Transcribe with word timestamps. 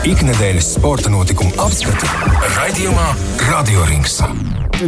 Ikdienas 0.00 0.64
sporta 0.78 1.10
notikumu 1.12 1.50
apskatu 1.60 2.08
raidījumā 2.54 3.04
Radio 3.50 3.82
Rings. 3.84 4.14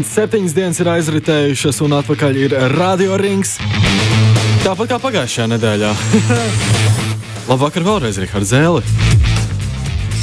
Septiņas 0.08 0.54
dienas 0.56 0.78
ir 0.80 0.88
aizritējušas, 0.88 1.80
un 1.84 1.98
atpakaļ 1.98 2.38
ir 2.40 2.54
Radio 2.72 3.18
Rings. 3.20 3.58
Tāpat 4.64 4.94
kā 4.94 4.98
pagājušajā 5.02 5.50
nedēļā. 5.52 5.90
Labvakar, 7.50 7.84
vēlreiz, 7.84 8.22
Rihards 8.24 8.54
Zēle. 8.54 8.80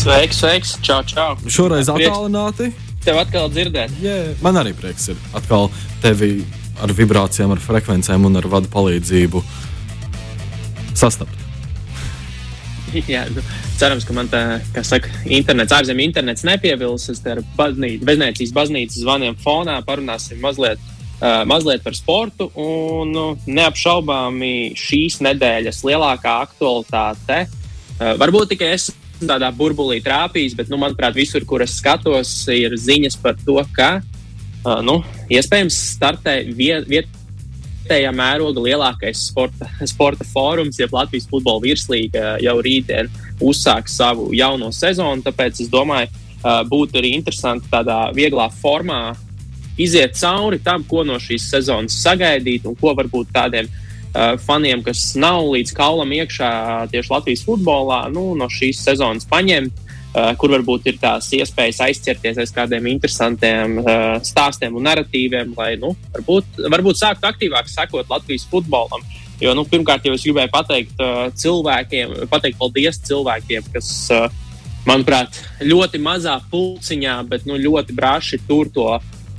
Sveiks, 0.01 0.41
sveiks, 0.41 0.73
čau, 0.81 1.03
čau. 1.05 1.35
Šoreiz 1.45 1.91
attālināti. 1.93 2.71
Tev 3.05 3.21
atkal 3.21 3.53
dzirdēt. 3.53 3.93
Yeah. 4.01 4.33
Man 4.41 4.57
arī 4.57 4.73
prieks 4.73 5.11
ir 5.13 5.21
atkal 5.37 5.69
tevi 6.01 6.39
ar 6.81 6.95
vibrācijām, 6.97 7.53
ar 7.53 7.61
frekvencēm 7.61 8.25
un 8.25 8.41
ar 8.41 8.49
vadu 8.49 8.73
palīdzību 8.73 9.43
sastapt. 10.97 11.38
Jā, 13.13 13.25
nu, 13.33 13.43
cerams, 13.79 14.05
ka 14.07 14.15
man 14.15 14.29
tā, 14.31 14.41
kā 14.73 14.83
saka, 14.85 15.11
internets, 15.29 15.73
ārzemju 15.75 16.05
internets 16.09 16.45
nepievils. 16.47 17.09
Es 17.13 17.21
te 17.23 17.35
ar 17.35 17.43
baznīcu, 17.57 18.05
Vēznēcijas 18.07 18.55
baznīcas 18.55 19.01
zvaniem 19.03 19.37
fonā 19.43 19.79
parunāsim 19.87 20.41
mazliet, 20.43 20.81
uh, 21.19 21.43
mazliet 21.49 21.83
par 21.85 21.97
sportu. 21.97 22.49
Un 22.59 23.13
nu, 23.15 23.25
neapšaubāmi 23.49 24.73
šīs 24.79 25.19
nedēļas 25.25 25.83
lielākā 25.87 26.39
aktualitāte. 26.47 27.45
Uh, 27.99 28.15
varbūt 28.21 28.55
tikai 28.55 28.73
es 28.77 28.89
tādā 29.19 29.49
burbulī 29.51 29.99
trāpījis, 30.03 30.55
bet, 30.55 30.69
nu, 30.71 30.79
manuprāt, 30.79 31.17
visur, 31.17 31.43
kur 31.47 31.63
es 31.65 31.75
skatos, 31.81 32.31
ir 32.55 32.77
ziņas 32.79 33.19
par 33.19 33.35
to, 33.43 33.57
ka 33.75 33.97
uh, 33.99 34.79
nu, 34.85 35.01
iespējams 35.31 35.79
startē 35.97 36.39
viet, 36.55 36.87
viet, 36.87 37.09
vietējā 37.89 38.11
mēroga 38.13 38.61
lielākais 38.61 39.21
sporta, 39.31 39.65
sporta 39.89 40.25
fórums, 40.29 40.77
jeb 40.77 40.93
Latvijas 40.93 41.25
futbola 41.29 41.61
virslīga 41.63 42.37
jau 42.41 42.59
rītdien 42.61 43.09
uzsāks 43.41 43.95
savu 43.97 44.29
jauno 44.33 44.69
sezonu. 44.71 45.23
Tāpēc 45.25 45.63
es 45.63 45.71
domāju, 45.71 46.09
būtu 46.69 46.99
arī 46.99 47.15
interesanti 47.17 47.67
tādā 47.71 48.11
vieglā 48.13 48.49
formā 48.61 49.15
iziet 49.79 50.13
cauri 50.19 50.59
tam, 50.61 50.83
ko 50.83 51.03
no 51.03 51.17
šīs 51.17 51.49
sezonas 51.49 51.97
sagaidīt 52.03 52.67
un 52.67 52.75
ko 52.77 52.93
varbūt 52.93 53.31
tādiem 53.33 53.65
uh, 53.65 54.37
faniem, 54.37 54.83
kas 54.83 55.15
nav 55.15 55.47
līdz 55.49 55.73
kaulam 55.73 56.13
iekšā 56.13 56.51
tieši 56.91 57.13
Latvijas 57.13 57.45
futbolā, 57.47 58.03
nu, 58.13 58.35
no 58.37 58.51
šīs 58.51 58.83
sezonas 58.85 59.25
paņemt. 59.29 59.87
Uh, 60.09 60.31
kur 60.41 60.49
varbūt 60.49 60.87
ir 60.89 60.95
tās 60.97 61.27
iespējas 61.37 61.83
aizķerties 61.85 62.39
aiz 62.41 62.49
kādiem 62.49 62.87
interesantiem 62.89 63.75
uh, 63.77 64.15
stāstiem 64.25 64.73
un 64.73 64.87
narratīviem, 64.87 65.51
lai 65.53 65.75
nu, 65.77 65.91
varbūt, 66.15 66.63
varbūt 66.65 66.97
sāktu 66.97 67.27
aktīvāk 67.29 67.69
sekot 67.69 68.09
Latvijas 68.09 68.47
futbolam. 68.49 69.03
Jo, 69.37 69.53
nu, 69.53 69.67
pirmkārt, 69.69 70.07
jau 70.09 70.15
es 70.17 70.25
gribēju 70.25 70.49
pateikt 70.55 71.03
uh, 71.05 71.27
cilvēkiem, 71.37 72.15
pateikt 72.31 72.57
paldies 72.57 72.97
cilvēkiem, 73.05 73.69
kas, 73.75 73.91
manuprāt, 74.89 75.37
ļoti 75.61 76.01
mazā 76.01 76.39
pulciņā, 76.49 77.19
bet 77.29 77.45
nu, 77.45 77.61
ļoti 77.61 77.93
brāši 77.93 78.41
tur 78.49 78.73
to 78.73 78.89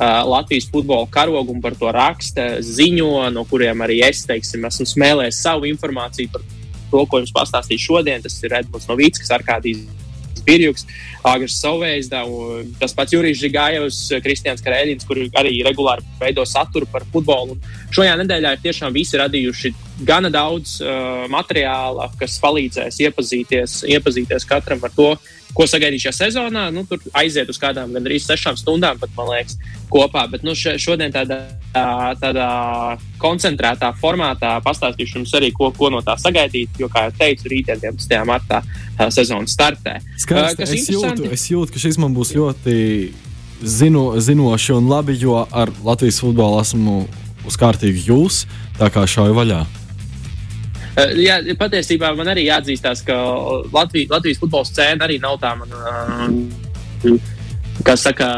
Latvijas 0.00 0.70
futbola 0.70 1.04
karogu 1.12 1.52
un 1.52 1.60
par 1.60 1.74
to 1.76 1.90
raksta, 1.92 2.62
ziņo, 2.64 3.26
no 3.34 3.42
kuriem 3.50 3.82
arī 3.84 3.98
es 4.06 4.22
teiksim, 4.28 4.64
esmu 4.70 4.86
smēlējis 4.88 5.42
savu 5.44 5.68
informāciju 5.68 6.30
par 6.32 6.46
to, 6.46 7.02
ko 7.04 7.20
jums 7.20 7.34
pastāstīju 7.36 7.84
šodien. 7.84 8.22
Tas 8.24 8.38
ir 8.40 8.56
Edmunds 8.62 8.88
Novīts, 8.88 9.20
Arkādijs 10.40 10.44
Birjuks, 10.44 10.86
Agrs 11.24 11.60
Sauvējs, 11.60 12.08
tas 12.80 12.94
pats 12.94 13.12
Jurijs 13.12 13.40
Žigājevs, 13.40 14.20
Kristians 14.22 14.62
Karēļins, 14.62 15.06
kur 15.06 15.18
arī 15.36 15.62
regulāri 15.62 16.02
veido 16.20 16.44
saturu 16.44 16.86
par 16.90 17.04
futbolu. 17.12 17.56
Un 17.56 17.94
šajā 17.94 18.16
nedēļā 18.22 18.54
ir 18.56 18.62
tiešām 18.64 18.92
visi 18.92 19.18
radījuši 19.20 19.74
gana 20.04 20.30
daudz 20.30 20.80
uh, 20.80 21.26
materiāla, 21.28 22.10
kas 22.18 22.38
palīdzēs 22.40 23.00
iepazīties, 23.04 23.84
iepazīties 23.90 24.48
katram 24.48 24.80
ar 24.82 24.90
to, 24.96 25.12
ko 25.56 25.66
sagaidīt 25.68 26.04
šajā 26.04 26.16
sezonā. 26.16 26.68
Nu, 26.74 26.84
tur 26.88 27.00
aiziet 27.16 27.50
uz 27.50 27.58
kādām 27.60 27.94
gandrīz 27.96 28.26
sešām 28.28 28.58
stundām, 28.58 28.98
pat, 29.00 29.12
man 29.16 29.30
liekas, 29.32 29.56
kopā. 29.92 30.26
Bet 30.30 30.44
nu, 30.46 30.54
šodien 30.54 31.14
tādā, 31.14 31.40
tādā 32.20 32.48
koncentrētā 33.22 33.92
formātā 34.00 34.56
pastāstīšu 34.64 35.20
jums 35.20 35.34
arī, 35.38 35.52
ko, 35.56 35.70
ko 35.76 35.90
no 35.94 36.02
tā 36.06 36.16
sagaidīt. 36.20 36.78
Jo, 36.80 36.90
kā 36.92 37.08
jau 37.08 37.16
teicu, 37.22 37.50
rītdien, 37.52 37.82
11. 37.82 38.20
martā, 38.28 38.62
sezona 39.08 39.50
startē. 39.50 39.98
Skaisti, 40.20 40.66
uh, 40.66 40.76
es, 40.76 40.92
jūtu, 40.94 41.32
es 41.34 41.48
jūtu, 41.52 41.74
ka 41.74 41.82
šis 41.82 41.98
man 42.02 42.14
būs 42.16 42.34
ļoti 42.36 42.78
zino, 43.62 44.06
zinoši 44.20 44.76
un 44.78 44.88
labi, 44.90 45.18
jo 45.20 45.42
ar 45.44 45.72
Latvijas 45.84 46.22
futbolu 46.22 46.62
esmu 46.62 47.02
uz 47.48 47.60
kārtīgi 47.60 48.08
jūs, 48.10 48.44
tā 48.78 48.90
kā 48.92 49.06
šauju 49.08 49.36
vaļā. 49.36 49.64
Uh, 50.90 51.12
jā, 51.22 51.36
patiesībā 51.58 52.10
man 52.18 52.32
arī 52.32 52.48
jāatzīstās, 52.48 53.04
ka 53.06 53.16
Latvijas, 53.70 54.10
Latvijas 54.10 54.40
futbola 54.42 54.66
scēna 54.66 55.06
arī 55.06 55.20
nav 55.22 55.38
tā 55.42 55.52
man, 55.58 55.76
uh, 55.76 57.14
kas 57.86 58.08
saka, 58.08 58.30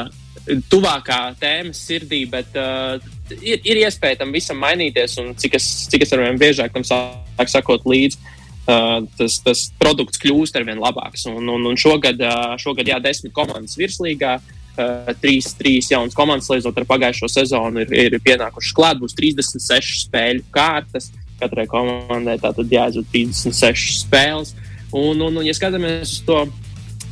tuvākā 0.70 1.20
tēma 1.40 1.74
sirdī, 1.76 2.24
bet 2.30 2.56
uh, 2.58 2.98
ir, 3.38 3.60
ir 3.62 3.82
iespēja 3.84 4.22
tam 4.22 4.32
visam 4.34 4.58
mainīties. 4.62 5.18
Un 5.22 5.34
cik 5.38 5.58
es, 5.58 5.68
cik 5.92 6.06
es 6.06 6.14
ar 6.14 6.24
vien 6.24 6.40
biežāk 6.40 6.74
tam 6.74 6.86
sāku 6.86 7.50
sakot 7.50 7.86
līdzi, 7.88 8.18
uh, 8.66 8.98
tas, 9.18 9.38
tas 9.44 9.68
produkts 9.80 10.20
kļūst 10.22 10.58
ar 10.58 10.66
vien 10.68 10.82
labāks. 10.82 11.28
Un, 11.30 11.46
un, 11.46 11.70
un 11.70 11.78
šogad, 11.78 12.20
uh, 12.20 12.56
šogad, 12.60 12.90
jā, 12.90 12.98
desmit 13.02 13.34
komandas 13.36 13.78
virslīgā. 13.80 14.40
Uh, 14.72 15.10
trīs, 15.20 15.50
trīs 15.52 15.90
jaunas 15.92 16.16
komandas, 16.16 16.48
līdzot 16.48 16.78
ar 16.80 16.86
pagājušo 16.88 17.28
sezonu, 17.28 17.82
ir, 17.84 17.90
ir 17.92 18.22
pienākušas 18.24 18.72
klāt. 18.72 19.02
Būs 19.02 19.12
36 19.18 20.06
spēļu 20.06 20.46
kārtas. 20.54 21.10
Katrai 21.42 21.66
komandai 21.70 22.38
tātad 22.40 22.70
jāizdod 22.70 23.08
36 23.12 24.02
spēles. 24.04 24.54
Un, 24.92 25.18
un, 25.18 25.40
un 25.40 25.44
ja 25.46 25.54
skatāmies 25.56 26.18
uz 26.18 26.20
to 26.26 26.38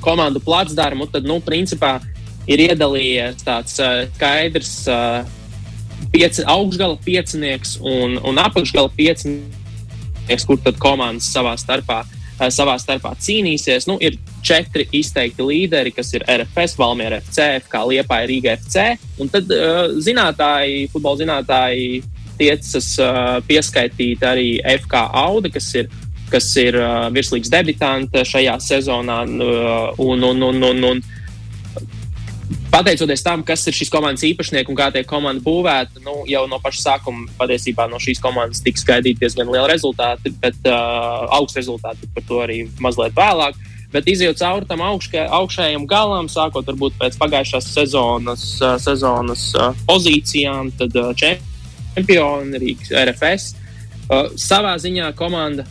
komandu 0.05 0.41
placdarmu, 0.45 1.09
tad, 1.13 1.27
nu, 1.29 1.39
principā, 1.45 1.99
ir 2.51 2.63
iedalījies 2.69 3.45
tāds 3.45 3.77
uh, 3.83 4.05
skaidrs 4.17 4.75
uh, 4.91 5.21
pieci, 6.13 6.45
augšgala 6.49 6.99
piecinieks 7.05 7.79
un, 7.85 8.17
un 8.27 8.41
apakšgala 8.41 8.93
piecinieks, 8.97 10.47
kur 10.49 10.61
tad 10.65 10.81
komandas 10.81 11.29
savā 11.33 11.57
starpā, 11.61 12.03
uh, 12.05 12.49
savā 12.53 12.77
starpā 12.81 13.15
cīnīsies. 13.21 13.89
Nu, 13.91 13.99
ir 14.01 14.19
četri 14.47 14.87
izteikti 14.97 15.45
līderi, 15.47 15.93
kas 15.97 16.15
ir 16.17 16.25
RFS, 16.29 16.79
Valmiera 16.81 17.21
FC, 17.21 17.61
FK 17.67 17.85
Liepa, 17.93 18.23
Rīga 18.29 18.57
FC. 18.61 18.95
Un 19.21 19.33
tad 19.33 19.51
uh, 19.57 19.93
zinātāji, 20.01 20.89
futbola 20.93 21.25
zinātāji 21.25 22.03
tiecas 22.41 22.95
pieskaitīt 23.47 24.25
arī 24.27 24.55
FK 24.81 25.05
Auda, 25.25 25.53
kas 25.53 25.69
ir 25.77 25.91
kas 26.31 26.51
ir 26.61 26.79
uh, 26.79 27.09
virslīgas 27.15 27.51
debitante 27.53 28.25
šajā 28.27 28.57
sezonā. 28.63 29.23
Uh, 29.27 30.05
un, 30.07 30.23
un, 30.31 30.45
un, 30.47 30.63
un, 30.71 30.85
un, 30.93 31.03
pateicoties 32.71 33.25
tam, 33.27 33.43
kas 33.47 33.67
ir 33.67 33.77
šīs 33.77 33.91
komandas 33.93 34.25
īpašnieki 34.29 34.71
un 34.71 34.79
kā 34.79 34.91
tiek 34.95 35.09
komanda 35.11 35.43
būvēta, 35.45 36.03
nu, 36.07 36.21
jau 36.31 36.45
no 36.51 36.61
paša 36.63 36.85
sākuma 36.85 37.27
patiesībā 37.41 37.89
no 37.91 37.99
šīs 38.03 38.23
komandas 38.23 38.63
tiks 38.65 38.87
gaidīti 38.87 39.25
diezgan 39.25 39.51
lieli 39.51 39.73
rezultāti, 39.73 40.33
bet 40.43 40.59
uh, 40.71 41.27
augsts 41.41 41.59
rezultāti 41.59 42.09
par 42.15 42.27
to 42.29 42.41
arī 42.47 42.63
mazliet 42.83 43.17
vēlāk. 43.19 43.59
Bet 43.91 44.07
izjūt 44.07 44.39
cauri 44.39 44.69
tam 44.71 44.85
augška, 44.87 45.25
augšējam 45.35 45.83
galam, 45.91 46.29
sākot 46.31 46.69
varbūt 46.71 46.95
pēc 47.01 47.17
pagājušās 47.19 47.73
sezonas, 47.75 48.45
sezonas 48.85 49.49
pozīcijām, 49.89 50.71
tad 50.79 50.95
uh, 50.95 51.11
čempioni, 51.95 52.63
Rīgas 52.63 52.95
RFS. 53.05 53.53
Uh, 54.11 54.33
savā 54.41 54.75
ziņā 54.83 55.13
komanda 55.19 55.67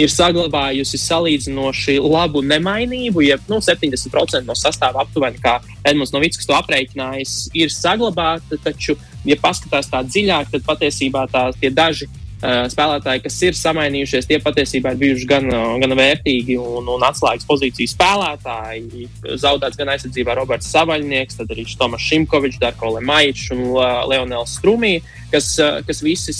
ir 0.00 0.10
saglabājusi 0.10 0.98
salīdzinoši 0.98 1.98
labu 2.02 2.42
nemainību, 2.42 3.22
ja 3.22 3.38
nu, 3.50 3.60
70% 3.62 4.42
no 4.48 4.56
sastāvā 4.58 5.04
aptuveni, 5.04 5.38
kā 5.42 5.58
Edmunds 5.86 6.14
Novickis 6.14 6.48
to 6.48 6.56
aprēķinājis, 6.58 7.34
ir 7.54 7.72
saglabāta. 7.72 8.58
Taču, 8.64 8.96
ja 9.28 9.38
paskatās 9.40 9.90
tā 9.92 10.02
dziļāk, 10.06 10.50
tad 10.54 10.66
patiesībā 10.66 11.28
tā, 11.30 11.46
tie 11.60 11.70
daži 11.70 12.10
spēlētāji, 12.44 13.22
kas 13.24 13.36
ir 13.46 13.56
samainījušies, 13.58 14.28
tie 14.28 14.38
patiesībā 14.42 14.92
ir 14.92 15.00
bijuši 15.00 15.28
gan, 15.30 15.48
gan 15.80 15.96
vērtīgi 15.98 16.58
un, 16.60 16.88
un 16.92 17.06
atslēgas 17.08 17.48
pozīcijas 17.48 17.94
spēlētāji. 17.96 19.08
Zaudēts 19.40 19.80
gan 19.80 19.94
aizsardzībā 19.94 20.36
Roberts 20.36 20.70
Savaļnieks, 20.74 21.40
tad 21.40 21.52
arī 21.54 21.66
Tomas 21.78 22.04
Šimkovičs, 22.04 22.60
Darko 22.62 22.94
Lemaičs 22.98 23.50
un 23.56 23.66
Leonels 24.10 24.58
Strumī, 24.58 24.98
kas, 25.32 25.54
kas 25.88 26.04
visi 26.04 26.34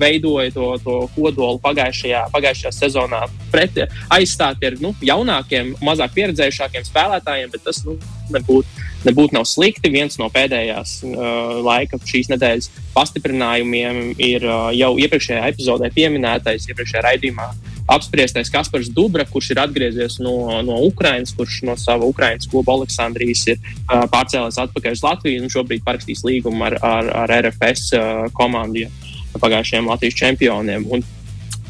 veidoja 0.00 0.52
to, 0.54 0.66
to 0.84 0.96
kodolu 1.16 1.58
pagājušajā, 1.62 2.26
pagājušajā 2.34 2.72
sezonā. 2.76 3.24
Pret, 3.50 3.82
aizstāti 4.14 4.68
ar 4.70 4.78
nu, 4.82 4.94
jaunākiem, 5.02 5.74
mazāk 5.84 6.14
pieredzējušākiem 6.14 6.86
spēlētājiem, 6.86 7.50
bet 7.52 7.66
tas 7.66 7.82
nu, 7.86 7.98
nebūtu 8.30 8.89
nebūt 9.06 9.34
nav 9.36 9.46
slikti. 9.48 9.90
Viens 9.92 10.18
no 10.20 10.28
pēdējās 10.32 11.00
uh, 11.06 11.58
laika 11.64 11.98
šīs 12.04 12.30
nedēļas 12.32 12.70
pastiprinājumiem 12.94 14.14
ir 14.20 14.46
uh, 14.46 14.70
jau 14.76 14.94
iepriekšējā 15.00 15.50
epizodē 15.52 15.90
pieminētais, 15.94 16.68
iepriekšējā 16.70 17.04
raidījumā 17.06 17.50
apspriestais 17.90 18.50
Kaspars 18.52 18.90
Dubra, 18.94 19.24
kurš 19.26 19.50
ir 19.54 19.60
atgriezies 19.62 20.20
no, 20.22 20.60
no 20.62 20.78
Ukrainas, 20.86 21.32
kurš 21.34 21.62
no 21.66 21.76
sava 21.80 22.06
Ukrainas 22.06 22.48
kluba 22.50 22.76
Aleksandrijas 22.78 23.46
ir 23.50 23.58
uh, 23.60 24.04
pārcēlies 24.12 24.60
atpakaļ 24.62 24.98
uz 24.98 25.04
Latviju 25.06 25.44
un 25.44 25.52
šobrīd 25.52 25.86
parakstīs 25.86 26.24
līgumu 26.26 26.68
ar, 26.68 26.78
ar, 26.86 27.14
ar 27.24 27.34
RFS 27.40 27.94
uh, 27.98 28.26
komandu. 28.36 28.86
Pagājušajiem 29.30 29.86
Latvijas 29.86 30.16
čempioniem. 30.18 30.84
Un 30.90 31.04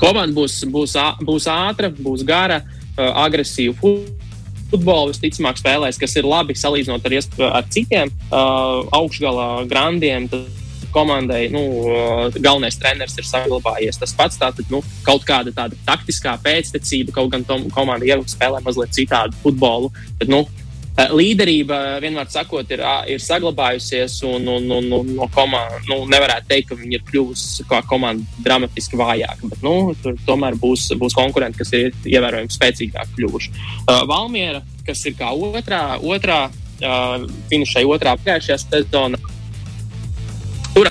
komanda 0.00 0.32
būs, 0.32 0.62
būs, 0.72 0.96
būs 1.20 1.48
ātra, 1.52 1.90
būs 1.92 2.24
gara. 2.24 2.62
agresīvu 3.00 3.92
futbolu 4.70 5.12
visticamāk 5.12 5.60
spēlēs, 5.60 5.98
kas 6.00 6.16
ir 6.18 6.28
labi 6.28 6.56
salīdzinot 6.58 7.06
ar, 7.06 7.18
ar 7.50 7.68
citiem 7.72 8.10
uh, 8.30 8.86
augšgalā 9.00 9.66
grandiem. 9.70 10.30
Komandai 10.90 11.44
nu, 11.54 11.60
galvenais 12.42 12.74
treneris 12.74 13.14
ir 13.14 13.26
saglabājies. 13.28 14.00
Tas 14.00 14.10
pats 14.18 14.40
tātad, 14.40 14.66
nu, 14.74 14.80
kaut 15.06 15.22
kāda 15.22 15.52
tāda 15.54 15.78
taktiskā 15.86 16.32
pēctecība, 16.42 17.14
kaut 17.14 17.30
gan 17.30 17.46
komanda 17.70 18.08
jau 18.08 18.18
spēlē 18.26 18.58
mazliet 18.64 18.96
citādu 18.96 19.38
futbolu. 19.44 19.92
Bet, 20.18 20.26
nu, 20.32 20.40
līderība, 21.14 21.76
vienmēr 22.02 22.28
sakot, 22.32 22.70
ir, 22.74 22.82
ir 23.12 23.22
saglabājusies, 23.22 24.16
un, 24.26 24.48
un, 24.50 24.66
un, 24.74 24.88
un 24.96 25.12
no 25.16 25.28
komandas 25.34 25.86
nu, 25.88 26.00
nevarētu 26.10 26.50
teikt, 26.50 26.70
ka 26.70 26.78
viņi 26.80 26.98
ir 26.98 27.04
kļuvusi 27.06 27.66
kā 27.70 27.80
komanda 27.88 28.42
dramatiski 28.44 28.98
vājāka. 28.98 29.50
Bet 29.52 29.62
nu, 29.66 29.74
tur 30.02 30.18
tomēr 30.26 30.58
būs, 30.60 30.88
būs 31.00 31.16
konkurenti, 31.16 31.60
kas 31.62 31.72
ir 31.78 31.94
ievērojami 32.10 32.56
spēcīgāki 32.56 33.16
kļuvuši. 33.18 33.52
Uh, 33.54 34.02
Valmiera, 34.10 34.64
kas 34.86 35.04
ir 35.06 35.14
kā 35.18 35.30
otrā, 35.30 35.84
otrā 36.02 36.40
uh, 36.50 37.28
finišēja 37.52 37.94
otrā 37.94 38.16
pagājušajā 38.20 38.58
sezonā, 38.64 39.22
tur 40.74 40.90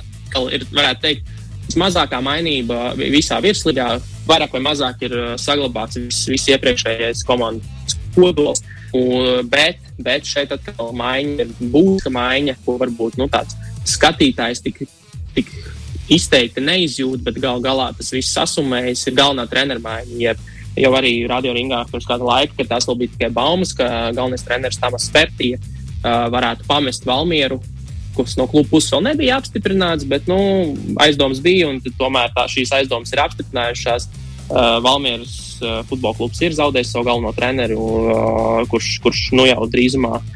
ir, 0.56 0.66
varētu 0.72 1.06
teikt, 1.06 1.38
vismazākā 1.70 2.24
mainība 2.26 2.94
visā 2.98 3.38
virslīgā. 3.44 3.92
Vairāk 4.30 4.54
vai 4.54 4.62
mazāk 4.62 5.08
ir 5.08 5.16
saglabāts 5.42 5.98
viss, 5.98 6.28
viss 6.30 6.50
iepriekšējais 6.54 7.26
komandas 7.26 7.98
kodols. 8.16 8.62
Uh, 8.62 8.79
Un, 8.98 9.46
bet, 9.50 9.82
bet 10.02 10.26
šeit 10.26 10.54
atkal 10.56 10.94
maiņa 10.98 11.44
ir 11.44 11.52
būtiska 11.60 12.10
maiņa, 12.14 12.56
ko 12.66 12.78
varbūt 12.82 13.20
nu, 13.22 13.28
tāds 13.30 13.58
skatītājs 13.90 14.64
tik, 14.66 14.82
tik 15.36 15.52
izteikti 16.10 16.64
neizjūt, 16.64 17.22
bet 17.26 17.38
gal 17.42 17.62
galā 17.62 17.92
tas 17.98 18.10
viss 18.16 18.34
sasumējas, 18.34 19.06
ir 19.08 19.18
galvenā 19.20 19.46
treneru 19.50 19.84
maiņa. 19.84 20.16
Jeb, 20.24 20.42
jau 20.80 20.94
arī 20.98 21.14
radio 21.30 21.54
ringā 21.54 21.84
pirms 21.90 22.08
kāda 22.10 22.26
laika, 22.26 22.56
kad 22.58 22.72
tās 22.74 22.88
vēl 22.90 23.04
bija 23.04 23.16
tikai 23.16 23.30
baumas, 23.36 23.76
ka 23.78 24.10
galvenais 24.16 24.46
treneris 24.46 24.80
Tamas 24.82 25.06
Spērtija 25.10 25.60
uh, 25.60 26.26
varētu 26.34 26.66
pamest 26.70 27.06
Valmieru, 27.06 27.60
kas 28.18 28.36
no 28.40 28.48
kluba 28.52 28.72
puses 28.74 28.92
vēl 28.94 29.06
nebija 29.12 29.38
apstiprināts, 29.40 30.08
bet 30.10 30.26
nu, 30.30 30.40
aizdomas 31.04 31.44
bija, 31.44 31.70
tomēr 32.00 32.34
tā, 32.36 32.48
šīs 32.52 32.74
aizdomas 32.82 33.14
ir 33.14 33.24
apstiprinājušās. 33.28 34.10
Uh, 34.50 34.80
Valmieras 34.82 35.49
futbola 35.90 36.18
klubs 36.18 36.42
ir 36.44 36.56
zaudējis 36.58 36.94
savu 36.94 37.08
galveno 37.08 37.32
treneri, 37.36 37.78
uh, 37.78 38.62
kurš, 38.72 38.92
kurš 39.04 39.24
nu, 39.38 39.46
jau 39.50 39.68
drīzumā 39.70 40.20
uh, 40.20 40.30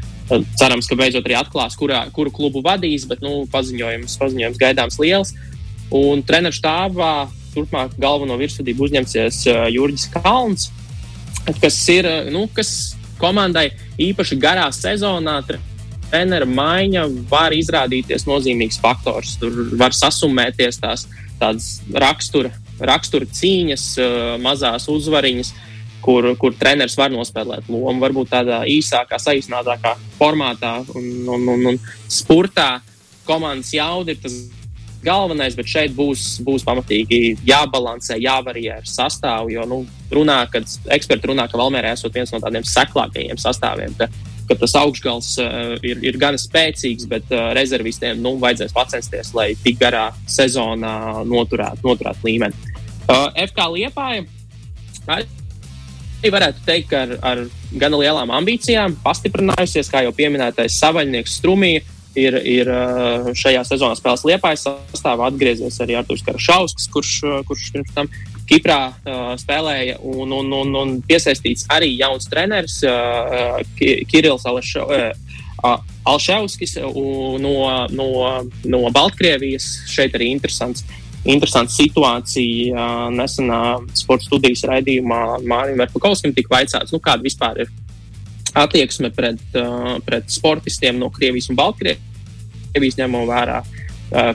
cerams, 0.59 0.87
ka 0.89 0.97
beidzot 0.99 1.27
arī 1.27 1.37
atklās, 1.39 1.77
kurā, 1.79 2.03
kuru 2.15 2.33
klubu 2.33 2.63
vadīs, 2.65 3.07
bet 3.09 3.23
nu, 3.25 3.43
paziņojums, 3.53 4.17
paziņojums 4.21 4.61
gaidāms 4.61 4.99
liels. 5.01 5.33
Un 5.93 6.23
treneru 6.25 6.55
štābā 6.55 7.13
turpmāk 7.53 7.97
galveno 8.01 8.37
virsvadību 8.39 8.87
uzņemsies 8.87 9.43
Jurģis 9.75 10.07
Kalns, 10.15 10.71
kas 11.61 11.77
ir 11.93 12.07
nu, 12.33 12.47
kas 12.55 12.95
komandai 13.21 13.69
īpaši 14.01 14.39
garā 14.41 14.65
sezonā. 14.73 15.37
Treneru 16.09 16.49
maiņa 16.49 17.05
var 17.29 17.53
izrādīties 17.53 18.25
nozīmīgs 18.29 18.81
faktors. 18.81 19.37
Tur 19.41 19.75
var 19.77 19.95
sasumēties 19.97 20.81
tās 20.81 21.07
tādas 21.39 21.77
rakstura 21.93 22.53
rakstura 22.79 23.27
cīņas, 23.29 23.85
mazās 24.41 24.87
uzvariņas, 24.91 25.53
kur, 26.03 26.27
kur 26.39 26.55
treneris 26.59 26.97
var 26.99 27.13
nospēlēt 27.13 27.69
lomu. 27.71 27.99
Varbūt 28.03 28.33
tādā 28.33 28.63
īsākā, 28.69 29.19
saīsinātākā 29.21 29.95
formātā 30.17 30.79
un, 30.95 31.13
un, 31.35 31.47
un, 31.55 31.69
un 31.73 31.79
spurtā 32.11 32.81
komandas 33.27 33.71
jauda 33.73 34.11
ir 34.11 34.19
tas 34.23 34.35
galvenais, 35.03 35.55
bet 35.55 35.67
šeit 35.67 35.95
būs, 35.95 36.41
būs 36.43 36.63
pamatīgi 36.67 37.35
jābalansē, 37.47 38.17
jāvarīja 38.23 38.79
ar 38.81 38.89
sastāvu. 38.89 39.51
Jo 39.55 39.65
nu, 39.69 39.81
runā, 40.13 40.43
kad 40.51 40.67
eksperti 40.95 41.31
runā, 41.31 41.47
ka 41.51 41.59
Valmērē 41.59 41.93
esot 41.97 42.15
viens 42.15 42.31
no 42.33 42.39
tādiem 42.43 42.65
seklākajiem 42.67 43.39
sastāviem. 43.39 43.95
Ka, 43.99 44.07
ka 44.47 44.57
tas 44.59 44.75
augšgals 44.79 45.33
uh, 45.41 45.75
ir, 45.85 46.01
ir 46.05 46.17
gan 46.21 46.37
spēcīgs, 46.39 47.07
bet 47.11 47.29
uh, 47.33 47.51
rezervistiem 47.57 48.21
nu, 48.23 48.35
vajadzēs 48.41 48.75
pacensties, 48.75 49.33
lai 49.37 49.53
tik 49.63 49.79
garā 49.81 50.09
sezonā 50.29 51.23
noturētu, 51.29 51.83
noturētu 51.85 52.29
līmeni. 52.29 52.75
Uh, 53.03 53.29
FK 53.47 53.69
Liepāja 53.75 54.25
arī 55.13 56.31
varētu 56.31 56.63
teikt, 56.63 56.89
ka 56.91 57.03
ar, 57.03 57.17
ar 57.27 57.41
gana 57.79 57.99
lielām 57.99 58.31
ambīcijām, 58.31 58.95
pastiprinājusies, 59.03 59.91
kā 59.91 60.05
jau 60.05 60.13
pieminētais 60.15 60.79
savaļnieks 60.79 61.39
Strumija. 61.41 61.83
Ir, 62.13 62.35
ir 62.45 62.67
šajā 63.33 63.63
sezonā 63.65 63.95
spēlēs 63.97 64.21
Liepājas 64.29 64.67
sastāvā 64.67 65.31
atgriezies 65.31 65.79
arī 65.81 65.95
Arthurs 65.97 66.21
Karašausks, 66.21 66.85
kurš, 66.93 67.13
kurš 67.49 67.71
pirms 67.73 67.95
tam 67.95 68.11
Kiprā 68.49 68.79
uh, 68.91 69.33
spēlēja 69.39 69.99
un, 70.03 70.31
un, 70.35 70.51
un, 70.59 70.73
un 70.79 70.97
piesaistīts 71.07 71.67
arī 71.71 71.93
jauns 71.95 72.27
treneris 72.31 72.81
uh, 72.87 73.61
Kirills 73.77 74.43
Alševskis 76.03 76.75
no, 76.83 77.53
no, 77.95 78.09
no 78.67 78.81
Baltkrievijas. 78.91 79.69
Šeit 79.87 80.17
arī 80.17 80.33
interesants 80.35 80.83
interesanta 81.23 81.71
situācija. 81.71 82.87
Nesenā 83.15 83.61
sporta 83.95 84.27
studijas 84.27 84.65
raidījumā 84.67 85.21
Mārim 85.47 85.79
Verpakovskim 85.79 86.35
tika 86.35 86.57
vaicāts, 86.57 86.91
nu, 86.91 86.99
kāda 87.03 87.23
vispār 87.23 87.63
ir 87.63 87.71
attieksme 88.59 89.09
pret, 89.15 89.39
pret 90.05 90.27
sportistiem 90.29 90.99
no 90.99 91.09
Krievijas 91.13 91.49
un 91.49 91.57
Baltkrievijas, 91.57 92.99
ņemot 92.99 93.29
vērā 93.29 93.61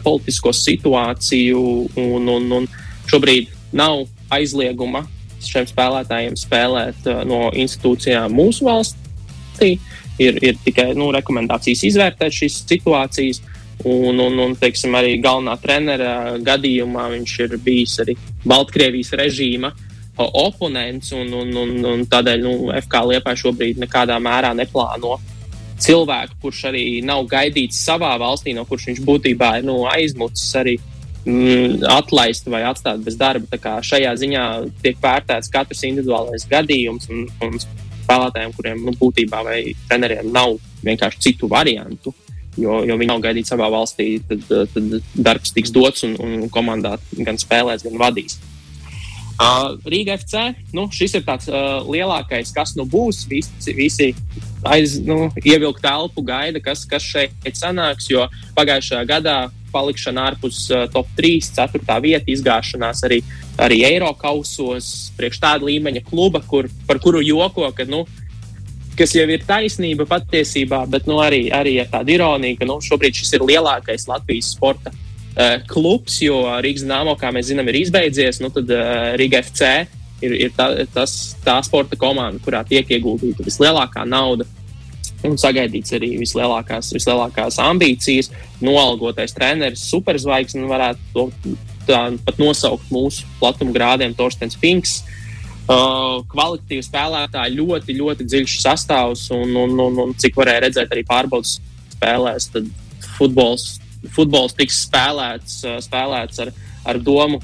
politisko 0.02 0.54
situāciju. 0.56 1.60
Un, 2.00 2.32
un, 2.38 2.50
un 2.60 2.72
šobrīd 3.08 3.52
nav 3.76 4.06
aizlieguma 4.34 5.04
šiem 5.44 5.68
spēlētājiem 5.70 6.34
spēlēt 6.38 7.06
no 7.28 7.48
institūcijām 7.54 8.32
mūsu 8.34 8.66
valstī. 8.66 9.76
Ir, 10.18 10.40
ir 10.42 10.56
tikai 10.64 10.90
nu, 10.98 11.12
rekomendācijas 11.14 11.84
izvērtēt 11.86 12.34
šīs 12.40 12.62
situācijas. 12.66 13.38
Uh, 13.38 13.58
Un, 13.84 14.18
un, 14.18 14.38
un 14.38 14.56
teiksim, 14.58 14.94
arī 14.98 15.20
galvenā 15.22 15.54
trenera 15.62 16.34
gadījumā 16.42 17.04
viņš 17.12 17.34
ir 17.44 17.52
bijis 17.62 17.94
arī 18.02 18.16
Baltkrievijas 18.42 19.12
režīma 19.20 19.70
oponents. 20.18 21.12
Un, 21.14 21.30
un, 21.30 21.52
un, 21.54 21.76
un 21.86 22.02
tādēļ 22.10 22.42
nu, 22.42 22.54
FK 22.74 23.04
Liepā 23.12 23.36
šobrīd 23.38 23.78
nekādā 23.84 24.18
mērā 24.22 24.50
neplāno 24.58 25.20
cilvēku, 25.78 26.40
kurš 26.42 26.64
arī 26.72 26.84
nav 27.06 27.22
gaidīts 27.30 27.78
savā 27.86 28.16
valstī, 28.18 28.50
no 28.56 28.66
kurš 28.66 28.90
viņš 28.90 29.02
būtībā 29.06 29.52
ir 29.60 29.68
nu, 29.68 29.84
aizmucis 29.86 30.50
arī 30.58 30.74
mm, 30.80 30.97
atlaist 31.88 32.46
vai 32.48 32.62
atstāt 32.68 33.02
bez 33.04 33.18
darba. 33.18 33.80
Šajā 33.84 34.14
ziņā 34.20 34.44
tiek 34.84 35.00
vērtēts 35.02 35.52
katrs 35.52 35.84
individuālais 35.88 36.46
gadījums 36.48 37.10
un, 37.10 37.26
un 37.44 37.58
spēlētājiem, 37.58 38.54
kuriem 38.56 38.86
nu, 38.86 38.94
būtībā 38.96 39.42
vai 39.44 39.60
treneriem 39.88 40.32
nav 40.32 40.56
vienkārši 40.86 41.28
citu 41.28 41.50
variantu 41.50 42.14
jo, 42.58 42.82
jo 42.86 42.98
viņi 42.98 43.10
nav 43.10 43.22
gaidīti 43.24 43.52
savā 43.52 43.68
valstī, 43.72 44.10
tad, 44.28 44.44
tad 44.48 44.94
darbs 45.14 45.54
tiks 45.54 45.72
dots 45.74 46.04
un, 46.06 46.14
un 46.22 46.46
komandā 46.52 46.96
gan 47.18 47.38
spēlēs, 47.40 47.84
gan 47.86 47.98
vadīs. 48.00 48.38
Uh, 49.38 49.76
Rīga 49.86 50.16
FC, 50.18 50.48
nu, 50.74 50.88
šis 50.90 51.12
ir 51.14 51.22
tāds 51.26 51.46
uh, 51.52 51.84
lielākais, 51.86 52.50
kas 52.50 52.72
nu 52.74 52.88
būs. 52.90 53.20
Visi, 53.30 53.74
visi 53.76 54.08
aiz, 54.66 54.96
nu, 55.06 55.28
ievilkt 55.44 55.84
telpu, 55.84 56.24
gaida, 56.26 56.58
kas, 56.62 56.82
kas 56.90 57.06
šeit 57.06 57.54
sanāks. 57.54 58.08
Jo 58.10 58.26
pagājušajā 58.58 59.04
gadā 59.06 59.36
palikšana 59.72 60.28
ārpus 60.30 60.62
uh, 60.72 60.86
top 60.92 61.10
3, 61.18 61.50
4 61.56 61.98
vieta, 62.04 62.24
izgāšanās 62.32 63.04
arī, 63.08 63.20
arī 63.60 63.82
Eiropausos, 63.88 65.12
priekš 65.18 65.42
tāda 65.42 65.68
līmeņa 65.68 66.04
kluba, 66.08 66.42
kur, 66.46 66.70
par 66.88 67.00
kuru 67.02 67.22
joko, 67.24 67.68
ka 67.76 67.86
nu, 67.88 68.04
kas 68.98 69.14
jau 69.14 69.26
ir 69.30 69.44
taisnība 69.46 70.08
patiesībā, 70.10 70.82
bet 70.90 71.06
nu, 71.10 71.20
arī, 71.22 71.46
arī 71.54 71.76
ar 71.82 71.90
tādu 71.92 72.16
ironiju, 72.16 72.58
ka 72.58 72.68
nu, 72.68 72.80
šobrīd 72.82 73.20
šis 73.20 73.36
ir 73.38 73.46
lielākais 73.46 74.08
Latvijas 74.10 74.50
sporta 74.56 74.92
uh, 74.92 75.60
klubs, 75.70 76.18
jo 76.24 76.42
Rīgas 76.64 76.86
Dāmo, 76.88 77.14
kā 77.18 77.30
mēs 77.34 77.50
zinām, 77.52 77.70
ir 77.70 77.82
izbeidzies. 77.84 78.42
Nu, 78.42 78.50
tad 78.54 78.70
uh, 78.74 79.14
Riga 79.20 79.42
FC 79.44 79.70
ir, 80.24 80.34
ir 80.48 80.54
tā, 80.56 80.70
tas, 80.94 81.14
tā 81.44 81.58
sporta 81.66 81.98
komanda, 81.98 82.42
kurā 82.44 82.64
tiek 82.66 82.90
ieguldīta 82.98 83.46
vislielākā 83.46 84.06
nauda. 84.08 84.48
Un 85.26 85.34
sagaidīts 85.40 85.96
arī 85.96 86.12
vislielākās, 86.20 86.92
vislielākās 86.94 87.58
ambīcijas. 87.62 88.30
Noalgotais 88.62 89.34
treneris, 89.34 89.82
superzvaigznes, 89.90 90.68
varētu 90.70 91.08
to 91.14 91.56
tā, 91.88 92.02
pat 92.24 92.38
nosaukt 92.38 92.92
mūsu 92.94 93.26
platuma 93.40 93.74
grādiem, 93.74 94.14
Torstens 94.14 94.58
Pinks. 94.60 95.00
Uh, 95.68 96.22
kvalitatīvi 96.32 96.84
spēlētāji, 96.86 97.58
ļoti, 97.58 97.96
ļoti 97.98 98.24
dziļš 98.24 98.54
sastāvs, 98.62 99.26
un, 99.36 99.50
un, 99.52 99.74
un, 99.84 99.98
un 100.06 100.14
cik 100.16 100.38
varēja 100.38 100.62
redzēt 100.64 100.94
arī 100.94 101.02
pārbaudas 101.04 101.58
spēlēs, 101.92 102.46
tad 102.54 102.70
futbols, 103.18 103.66
futbols 104.14 104.56
tiks 104.56 104.78
spēlēts, 104.86 105.58
uh, 105.66 105.76
spēlēts 105.84 106.40
ar, 106.46 106.54
ar 106.88 107.00
domu 107.04 107.42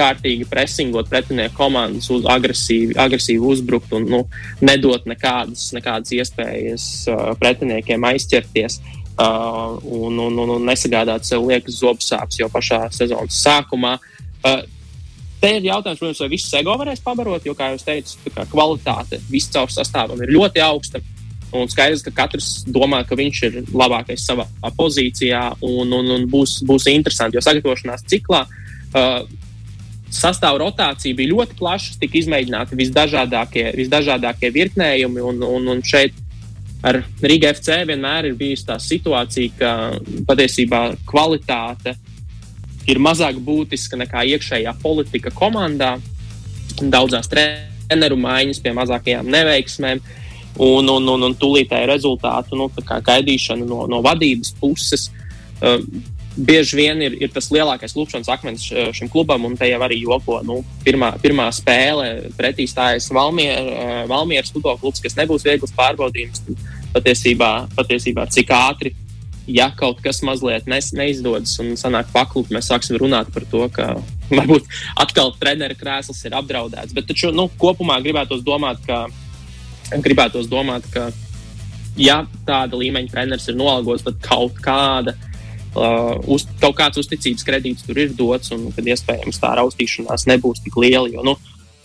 kārtīgi 0.00 0.48
presingot 0.48 1.10
pretinieku 1.12 1.54
komandas, 1.58 2.08
uz 2.12 2.24
agresīvi, 2.30 2.96
agresīvi 3.00 3.44
uzbrukt 3.52 3.92
un 3.96 4.08
nu, 4.08 4.24
nedot 4.64 5.06
nekādas, 5.10 5.68
nekādas 5.76 6.16
iespējas 6.16 6.88
uh, 7.12 7.30
pretiniekiem 7.40 8.08
aizķerties. 8.10 8.80
Uh, 9.20 9.76
un, 9.84 10.16
un, 10.16 10.36
un, 10.40 10.50
un 10.56 10.62
nesagādāt 10.64 11.26
sev 11.28 11.44
liekas 11.44 11.82
zobsāpes 11.82 12.38
jau 12.40 12.48
pašā 12.52 12.86
sezonas 12.96 13.36
sākumā. 13.44 13.98
Uh, 14.40 14.62
Te 15.40 15.54
ir 15.56 15.64
jautājums, 15.64 16.00
protams, 16.02 16.18
vai 16.20 16.28
visu 16.34 16.50
sego 16.50 16.74
varēs 16.76 17.00
pabarot, 17.00 17.46
jo, 17.48 17.54
kā 17.56 17.70
jau 17.72 17.78
teicu, 17.80 18.18
kvalitāte 18.52 19.22
viscaur 19.30 19.72
sastāvam 19.72 20.20
ir 20.20 20.34
ļoti 20.34 20.60
augsta. 20.60 21.00
Un 21.56 21.66
skaidrs, 21.70 22.04
ka 22.04 22.12
katrs 22.14 22.50
domā, 22.68 23.00
ka 23.08 23.16
viņš 23.18 23.38
ir 23.48 23.56
labākais 23.72 24.22
savā 24.22 24.44
pozīcijā 24.76 25.40
un, 25.66 25.94
un, 25.96 26.12
un 26.14 26.26
būs, 26.30 26.60
būs 26.68 26.86
interesanti. 26.92 27.38
Jo 27.38 27.42
sagatavošanās 27.42 28.04
ciklā 28.12 28.44
uh, 28.44 29.24
sastāvā 30.10 30.58
rotācija 30.64 31.16
bija 31.16 31.34
ļoti 31.34 31.56
plaša, 31.58 31.96
tika 32.00 32.18
izmēģināti 32.20 32.78
visdažādākie, 32.78 33.64
visdažādākie 33.78 34.50
virknējumi. 34.54 35.22
Un, 35.30 35.42
un, 35.46 35.68
un 35.74 35.82
šeit 35.86 36.16
ar 36.86 37.02
Riga 37.22 37.52
FC 37.54 37.82
vienmēr 37.88 38.30
ir 38.30 38.38
bijusi 38.38 38.66
tā 38.68 38.78
situācija, 38.82 39.56
ka 39.58 39.72
patiesībā 40.28 40.82
kvalitāte 41.08 41.94
ir 42.90 43.00
mazāk 43.02 43.38
būtiska 43.44 43.98
nekā 44.00 44.24
iekšējā 44.34 44.74
politika 44.82 45.32
komandā. 45.34 45.96
Daudzās 46.80 47.28
treneru 47.30 48.18
maiņas 48.20 48.62
pie 48.64 48.74
mazākajām 48.76 49.30
neveiksmēm. 49.30 50.02
Un, 50.60 50.88
un, 50.90 51.04
un, 51.08 51.22
un 51.28 51.34
tūlītēju 51.38 51.86
rezultātu 51.88 52.56
nu, 52.58 52.66
gaidīšanu 53.06 53.68
no, 53.68 53.84
no 53.88 54.00
vadības 54.02 54.50
puses. 54.58 55.06
Uh, 55.60 55.78
bieži 56.36 56.76
vien 56.78 57.02
ir, 57.02 57.16
ir 57.24 57.32
tas 57.34 57.50
lielākais 57.52 57.94
lūkšanas 57.96 58.30
akmens 58.30 58.66
uh, 58.70 58.90
šim 58.94 59.10
klubam, 59.10 59.44
un 59.48 59.56
te 59.58 59.68
jau 59.68 59.80
arī 59.84 60.00
joko. 60.04 60.38
Nu, 60.46 60.60
pirmā, 60.84 61.12
pirmā 61.22 61.48
spēle 61.54 62.30
pretī 62.38 62.68
stājas 62.70 63.10
Valmier, 63.14 63.58
uh, 63.58 63.92
Valmieras 64.10 64.52
futbola 64.54 64.78
klubs, 64.80 65.02
kas 65.02 65.18
nebūs 65.18 65.46
viegls 65.46 65.74
pārbaudījums. 65.76 66.44
Patiesībā, 66.94 67.50
patiesībā 67.76 68.26
cik 68.34 68.50
ātri, 68.54 68.94
ja 69.50 69.68
kaut 69.76 70.00
kas 70.02 70.22
mazliet 70.26 70.66
nes, 70.70 70.90
neizdodas 70.94 71.52
un 71.62 71.76
sanāk 71.78 72.10
paklupt, 72.14 72.50
mēs 72.54 72.70
sāksim 72.70 72.98
runāt 73.00 73.30
par 73.34 73.46
to, 73.50 73.66
ka 73.74 73.92
varbūt 74.38 74.70
atkal 75.02 75.34
treneru 75.40 75.78
krēsls 75.78 76.22
ir 76.26 76.36
apdraudēts. 76.38 76.94
Bet 76.94 77.10
taču 77.10 77.34
nu, 77.34 77.48
kopumā 77.60 77.98
gribētos 78.04 78.44
domāt, 78.46 78.82
ka 78.86 79.06
gribētos 79.90 80.46
domāt, 80.50 80.86
ka, 80.94 81.08
ja 81.98 82.22
tāda 82.46 82.78
līmeņa 82.78 83.10
treneris 83.10 83.50
ir 83.50 83.58
noalgots, 83.58 84.06
tad 84.06 84.22
kaut 84.22 84.62
kāda. 84.62 85.16
Uh, 85.16 85.29
uz, 85.74 86.46
kaut 86.60 86.76
kāds 86.78 87.00
uzticības 87.00 87.46
kredīts 87.46 87.86
tur 87.86 87.98
ir 88.02 88.12
dots, 88.16 88.50
un 88.54 88.70
kad 88.74 88.86
iespējams 88.86 89.40
tā 89.40 89.54
raustīšanās 89.60 90.26
nebūs 90.30 90.62
tik 90.64 90.76
liela. 90.80 91.08
Jo, 91.12 91.24
nu, 91.26 91.36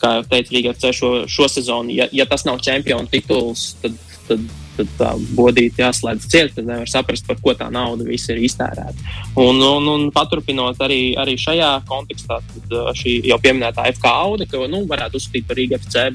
kā 0.02 0.18
jau 0.20 0.28
teicu, 0.32 0.56
Rīgā 0.56 0.76
šo, 0.94 1.12
šo 1.30 1.50
sezonu, 1.52 1.94
ja, 1.94 2.10
ja 2.12 2.26
tas 2.30 2.46
nav 2.48 2.62
čempionu 2.66 3.10
tituls, 3.12 3.76
tad, 3.84 3.98
tad, 4.28 4.48
tad 4.78 4.96
tā 5.00 5.12
bodīte 5.38 5.84
jāslēdz 5.84 6.30
ciet, 6.32 6.56
tad 6.58 6.68
nevar 6.70 6.90
saprast, 6.90 7.28
par 7.28 7.40
ko 7.42 7.54
tā 7.58 7.70
nauda 7.74 8.08
viss 8.08 8.30
ir 8.34 8.42
iztērēta. 8.44 9.14
Un, 9.42 9.62
un, 9.62 9.92
un 9.94 10.08
paturpinot 10.16 10.82
arī, 10.86 11.02
arī 11.22 11.38
šajā 11.40 11.72
kontekstā, 11.90 12.42
tad 12.42 12.76
uh, 12.76 12.90
šī 12.98 13.20
jau 13.30 13.40
pieminētā 13.44 13.88
FK 13.96 14.16
auga, 14.26 14.50
ka 14.50 14.66
nu, 14.72 14.84
varētu 14.90 15.22
uzskatīt 15.22 15.48
par 15.48 15.62
Rīgā 15.62 15.80
FC 15.84 16.10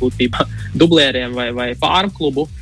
būtībā 0.00 0.48
dublēriem 0.80 1.36
vai, 1.36 1.52
vai 1.54 1.70
farmu 1.78 2.16
klubu. 2.16 2.48
Uh, 2.48 2.61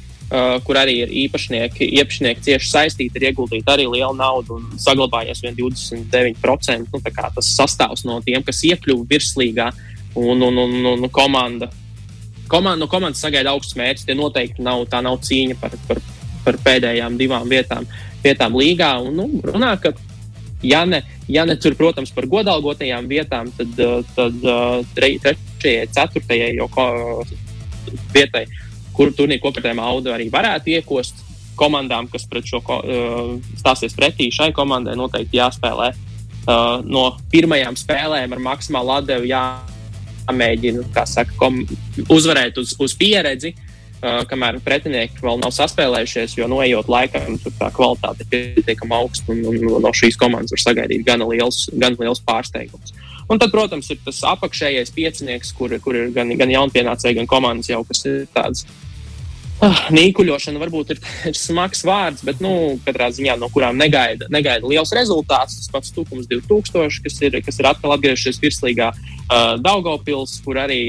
kur 0.67 0.79
arī 0.79 1.01
ir 1.03 1.13
īpašnieki, 1.25 1.89
īpašnieki 1.99 2.45
cieši 2.47 2.71
saistīti, 2.71 3.19
ir 3.19 3.31
ieguldīta 3.31 3.75
arī 3.75 3.89
liela 3.91 4.13
nauda 4.15 4.55
un 4.59 4.69
saglabājies 4.79 5.43
vien 5.43 5.57
29%. 5.59 6.91
Nu, 6.93 7.01
tas 7.03 7.49
sastāvs 7.57 8.05
no 8.07 8.21
tiem, 8.23 8.45
kas 8.47 8.63
iekļuva 8.69 9.09
virslīgā 9.11 9.71
un, 10.15 10.43
un, 10.47 10.61
un, 10.67 10.77
un 10.95 11.09
komanda. 11.11 11.71
Komanda, 12.51 12.79
no 12.83 12.91
komandas 12.91 13.23
sagaida 13.23 13.51
augsts 13.55 13.79
mērķis. 13.79 14.07
Tie 14.07 14.19
noteikti 14.19 14.63
nav, 14.67 14.85
tā 14.91 15.03
nav 15.03 15.19
cīņa 15.27 15.59
par, 15.59 15.75
par, 15.89 16.03
par 16.47 16.61
pēdējām 16.63 17.19
divām 17.19 17.51
vietām, 17.51 17.87
vietām 18.23 18.55
līgā. 18.59 18.95
Un, 19.03 19.19
nu, 19.19 19.43
runā, 19.51 19.75
ka 19.83 19.95
Ja 20.63 20.85
ne, 20.85 21.03
ja 21.29 21.47
ne 21.49 21.57
tur, 21.57 21.73
protams, 21.73 22.11
par 22.13 22.27
godalgotajām 22.29 23.07
vietām, 23.09 23.49
tad, 23.57 23.79
uh, 23.81 24.03
tad 24.13 24.43
uh, 24.45 24.83
trešajai, 24.93 25.87
ceturtajai 25.89 26.51
vietai, 28.13 28.45
kur 29.00 29.14
turnīra 29.16 29.40
kopētājiem 29.40 29.80
auga 29.80 30.12
arī 30.19 30.28
varētu 30.33 30.75
iekost 30.76 31.23
komandām, 31.57 32.09
kas 32.12 32.26
pret 32.28 32.49
šo 32.49 32.61
uh, 32.61 33.33
stāsies 33.57 33.97
pretī 33.97 34.28
šai 34.33 34.50
komandai, 34.57 34.97
noteikti 34.99 35.40
jāspēlē 35.40 35.88
uh, 35.95 36.85
no 36.85 37.07
pirmajām 37.33 37.78
spēlēm 37.80 38.37
ar 38.37 38.45
maksimālu 38.45 38.99
atdevi. 38.99 39.33
Jāmēģina 39.33 41.04
saka, 41.09 41.33
kom, 41.40 41.62
uzvarēt 42.12 42.61
uz, 42.61 42.75
uz 42.80 42.95
pieredzi, 43.00 43.54
uh, 43.54 44.21
kamēr 44.28 44.61
pretinieki 44.64 45.25
vēl 45.25 45.40
nav 45.40 45.52
saspēlējušies, 45.57 46.37
jo 46.37 46.49
noejot 46.52 46.92
laikam, 46.92 47.38
tur 47.40 47.57
tā 47.61 47.73
kvalitāte 47.76 48.26
ir 48.26 48.33
pietiekami 48.35 48.97
augsta 49.00 49.33
un, 49.33 49.45
un, 49.49 49.61
un 49.64 49.88
no 49.88 49.95
šīs 49.97 50.21
komandas 50.21 50.57
var 50.57 50.64
sagaidīt 50.69 51.09
gan 51.09 51.25
liels, 51.28 51.69
gan 51.80 51.97
liels 52.00 52.21
pārsteigums. 52.28 52.92
Un 53.30 53.38
tad, 53.38 53.52
protams, 53.52 53.87
ir 53.92 54.00
tas 54.02 54.25
apakšējais 54.26 54.90
piecinieks, 54.90 55.52
kur, 55.54 55.73
kur 55.85 55.95
ir 55.95 56.09
gan, 56.14 56.33
gan 56.40 56.50
jaunpienācēji, 56.50 57.21
gan 57.21 57.28
komandas 57.30 57.71
jau, 57.71 57.85
kas 57.87 58.02
ir 58.09 58.25
tāds. 58.35 58.64
Ah, 59.61 59.81
nīkuļošana 59.93 60.61
varbūt 60.62 60.95
ir, 60.95 61.00
ir 61.29 61.37
smags 61.37 61.83
vārds, 61.85 62.23
bet, 62.25 62.38
nu, 62.40 62.79
katrā 62.87 63.11
ziņā 63.12 63.35
no 63.37 63.50
kurām 63.52 63.76
negaida, 63.76 64.25
negaida 64.33 64.64
liels 64.64 64.95
rezultāts. 64.97 65.59
Tas 65.59 65.69
pats 65.73 65.93
Tukums 65.93 66.31
2000, 66.31 67.02
kas 67.05 67.21
ir, 67.26 67.37
kas 67.45 67.61
ir 67.61 67.69
atkal 67.69 67.93
atgriežies 67.97 68.40
virslīgā 68.40 68.88
uh, 68.95 69.52
Daugopils, 69.61 70.38
kur 70.47 70.62
arī 70.62 70.81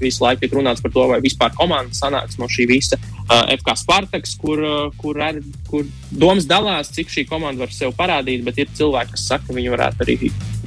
visu 0.00 0.24
laiku 0.24 0.42
tiek 0.42 0.56
runāts 0.56 0.82
par 0.82 0.92
to, 0.94 1.04
vai 1.10 1.20
vispār 1.22 1.54
komanda 1.54 1.94
sanāks 1.94 2.38
no 2.40 2.48
šī 2.50 2.66
visa. 2.66 2.98
Uh, 3.24 3.46
FK 3.54 3.76
Spartaks, 3.78 4.34
kur, 4.42 4.58
uh, 4.58 4.90
kur, 4.98 5.22
ar, 5.22 5.38
kur 5.70 5.86
domas 6.10 6.48
dalās, 6.50 6.90
cik 6.94 7.14
šī 7.14 7.28
komanda 7.30 7.62
var 7.62 7.72
sev 7.74 7.94
parādīt, 7.96 8.42
bet 8.46 8.58
ir 8.58 8.74
cilvēki, 8.74 9.14
kas 9.14 9.28
saka, 9.30 9.48
ka 9.48 9.56
viņi 9.56 9.74
varētu 9.76 10.04
arī 10.04 10.18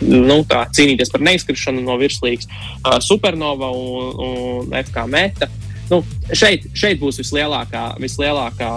nu, 0.08 0.42
tā, 0.48 0.64
cīnīties 0.74 1.12
par 1.14 1.28
neizkrišanu 1.28 1.84
no 1.84 2.00
virslīgas. 2.00 2.48
Uh, 2.80 2.98
Supernova 3.04 3.76
un, 3.76 4.28
un 4.30 4.78
FK 4.86 5.10
Meta. 5.12 5.52
Nu, 5.88 6.02
šeit, 6.36 6.68
šeit 6.76 7.00
būs 7.00 7.22
vislielākā, 7.22 7.84
vislielākā 8.02 8.72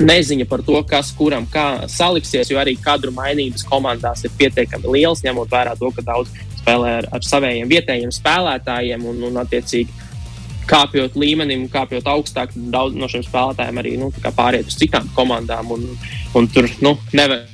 neziņa 0.00 0.46
par 0.48 0.62
to, 0.64 0.78
kas 0.88 1.12
kuram 1.16 1.46
kā 1.52 1.86
saliksies, 1.90 2.50
jo 2.52 2.60
arī 2.60 2.76
kadru 2.80 3.12
mainības 3.16 3.64
komandās 3.68 4.24
ir 4.24 4.34
pietiekami 4.38 4.92
liels, 4.96 5.24
ņemot 5.24 5.52
vērā 5.52 5.76
to, 5.80 5.90
ka 5.96 6.04
daudz 6.04 6.32
spēlē 6.60 6.96
ar, 7.00 7.08
ar 7.16 7.24
saviem 7.24 7.68
vietējiem 7.68 8.12
spēlētājiem 8.12 9.04
un, 9.08 9.22
un 9.30 9.40
attiecīgi. 9.44 10.04
Kāpjot 10.66 11.14
līmenim, 11.14 11.68
kāpjot 11.70 12.08
augstāk, 12.10 12.56
daudz 12.72 12.96
no 12.98 13.06
šiem 13.06 13.22
spēlētājiem 13.22 13.76
arī 13.78 13.92
nu, 14.00 14.08
pāriet 14.34 14.66
uz 14.66 14.74
citām 14.80 15.06
komandām. 15.14 15.70
Un, 15.76 15.84
un 16.34 16.48
tur 16.50 16.66
nu, 16.82 16.96
nevar, 17.14 17.44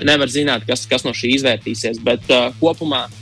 nevar 0.00 0.32
zināt, 0.32 0.64
kas, 0.64 0.86
kas 0.88 1.04
no 1.04 1.12
šī 1.12 1.34
izvērtīsies. 1.36 2.00
Bet 2.06 2.32
uh, 2.32 2.48
kopumā 2.56 3.02
uh, 3.04 3.21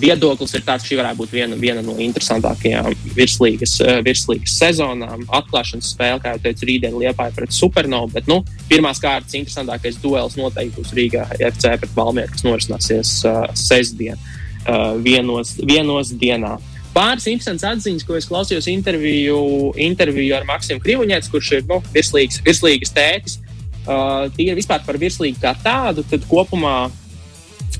viedoklis 0.00 0.54
ir 0.56 0.64
tāds, 0.64 0.84
ka 0.84 0.90
šī 0.90 0.98
varētu 1.00 1.20
būt 1.20 1.32
viena, 1.34 1.56
viena 1.58 1.82
no 1.84 1.94
interesantākajām 2.00 2.92
virslīgas, 3.16 3.74
eh, 3.84 4.00
virslīgas 4.06 4.56
sezonām. 4.60 5.24
Atklāšanas 5.28 5.92
spēle, 5.94 6.20
kā 6.22 6.34
jau 6.34 6.42
teicu, 6.46 6.68
rītdien 6.68 6.96
Liepāja 6.98 7.34
pret 7.36 7.52
Supernovu, 7.52 8.12
bet 8.12 8.28
nu, 8.30 8.42
pirmās 8.68 9.00
kārtas 9.02 9.36
interesantākais 9.38 10.00
duels 10.02 10.36
noteikti 10.36 10.80
būs 10.80 10.94
Rīgā 10.96 11.26
FC 11.38 11.76
pret 11.78 11.94
Valmieru, 11.96 12.32
kas 12.32 12.46
norisināsies 12.46 13.24
uh, 13.28 13.46
sestdien 13.54 14.16
uh, 14.16 14.96
vienos, 14.96 15.56
vienos 15.58 16.12
dienā. 16.12 16.58
Pāris 16.92 17.26
interesants 17.30 17.64
atziņas, 17.64 18.04
ko 18.04 18.16
es 18.18 18.26
klausījos 18.28 18.68
interviju, 18.68 19.72
interviju 19.80 20.36
ar 20.36 20.44
Maksimu 20.44 20.82
Krivuņēcu, 20.84 21.30
kurš 21.32 21.52
ir 21.56 21.64
nu, 21.68 21.80
virslīgas, 21.94 22.42
virslīgas 22.44 22.92
tētis. 22.92 23.38
Uh, 23.82 24.28
tie 24.36 24.50
ir 24.52 24.58
vispār 24.58 24.84
par 24.86 24.98
virslīgu 25.00 25.40
kā 25.42 25.56
tādu, 25.58 26.04
tad 26.06 26.22
kopumā 26.28 26.90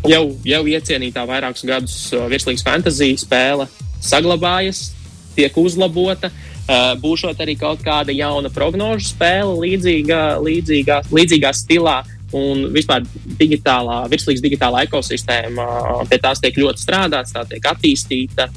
jau, 0.08 0.24
jau 0.46 0.62
iecienītā 0.68 1.24
vairākus 1.28 1.66
gadus 1.68 1.98
uh, 2.14 2.26
virslīgas 2.30 2.64
fantāzija 2.66 3.20
spēle 3.20 3.68
saglabājas, 4.02 4.90
tiek 5.36 5.56
uzlabota. 5.58 6.32
Uh, 6.62 6.94
būšot 7.02 7.40
arī 7.42 7.56
kaut 7.58 7.82
kāda 7.82 8.14
jauna 8.14 8.50
prognožu 8.52 9.08
spēle, 9.10 9.56
līdzīgā, 9.64 10.22
līdzīgā, 10.42 11.02
līdzīgā 11.10 11.54
stilā. 11.58 12.02
Un 12.32 12.70
vispār 12.72 13.04
digitālā, 13.36 14.06
virslīgas 14.08 14.40
digitālā 14.40 14.86
ekosistēma, 14.86 15.66
uh, 15.68 16.04
pie 16.08 16.20
tās 16.22 16.40
tiek 16.40 16.56
ļoti 16.62 16.80
strādāts, 16.80 17.34
tā 17.34 17.44
tiek 17.48 17.72
attīstīta, 17.74 18.48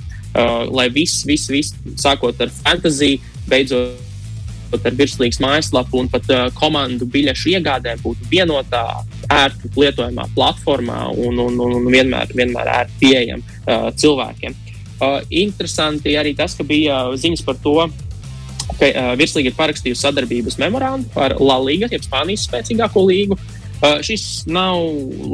lai 0.76 0.90
viss, 0.92 1.22
viss, 1.24 1.48
viss, 1.48 1.76
sākot 1.96 2.42
ar 2.44 2.50
fantāziju, 2.52 3.22
beidzot 3.48 4.84
ar 4.84 4.96
virslīgas 4.98 5.40
mājaslapu 5.44 6.02
un 6.02 6.10
pat 6.12 6.28
uh, 6.34 6.48
komandu 6.58 7.08
biļešu 7.08 7.54
iegādēm 7.56 8.02
būtu 8.04 8.28
vienotā, 8.32 8.84
ērti 9.36 9.72
lietojamā 9.76 10.28
platformā 10.36 11.06
un, 11.12 11.40
un, 11.42 11.60
un, 11.60 11.76
un 11.80 11.90
vienmēr, 11.92 12.32
vienmēr 12.38 12.72
ērti 12.80 13.00
pieejama 13.04 13.44
uh, 13.44 13.90
cilvēkiem. 13.98 14.56
Uh, 14.96 15.20
interesanti 15.30 16.16
arī 16.16 16.36
tas, 16.38 16.56
ka 16.56 16.64
bija 16.68 17.04
ziņas 17.20 17.44
par 17.46 17.60
to, 17.64 17.76
ka 18.80 18.90
uh, 18.90 19.12
virslīga 19.20 19.52
ir 19.52 19.60
parakstījusi 19.60 20.06
sadarbības 20.08 20.60
memorandu 20.62 21.12
ar 21.20 21.38
La 21.44 21.60
Liga, 21.64 21.92
jeb 21.92 22.06
Spānijas 22.08 22.48
spēcīgāko 22.50 23.06
līgu. 23.10 23.40
Uh, 23.76 24.00
šis 24.06 24.46
nav 24.48 24.80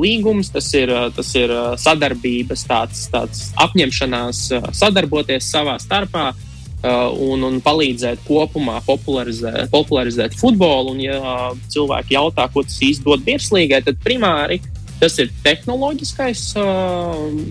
līgums, 0.02 0.50
tas 0.52 0.72
ir, 0.74 0.90
uh, 0.90 1.12
tas 1.14 1.30
ir 1.38 1.54
uh, 1.54 1.74
sadarbības, 1.80 2.66
tāds, 2.68 3.06
tāds 3.14 3.52
apņemšanās 3.62 4.48
uh, 4.58 4.72
sadarboties 4.76 5.52
savā 5.54 5.78
starpā, 5.80 6.32
uh, 6.32 6.48
Uh, 6.51 6.51
un, 6.82 7.46
un 7.48 7.62
palīdzēt 7.64 8.24
kopumā 8.26 8.80
popularizēt, 8.88 9.70
popularizēt 9.74 10.38
futbolu. 10.40 10.96
Un, 10.96 11.02
ja 11.04 11.50
cilvēki 11.74 12.18
jautā, 12.18 12.48
ko 12.54 12.66
tas 12.66 12.80
īsti 12.82 13.08
dod 13.08 13.26
virslīgai, 13.28 13.84
tad 13.86 14.00
primāri 14.04 14.62
Tas 15.02 15.16
ir 15.18 15.32
tehnoloģiskais, 15.42 16.42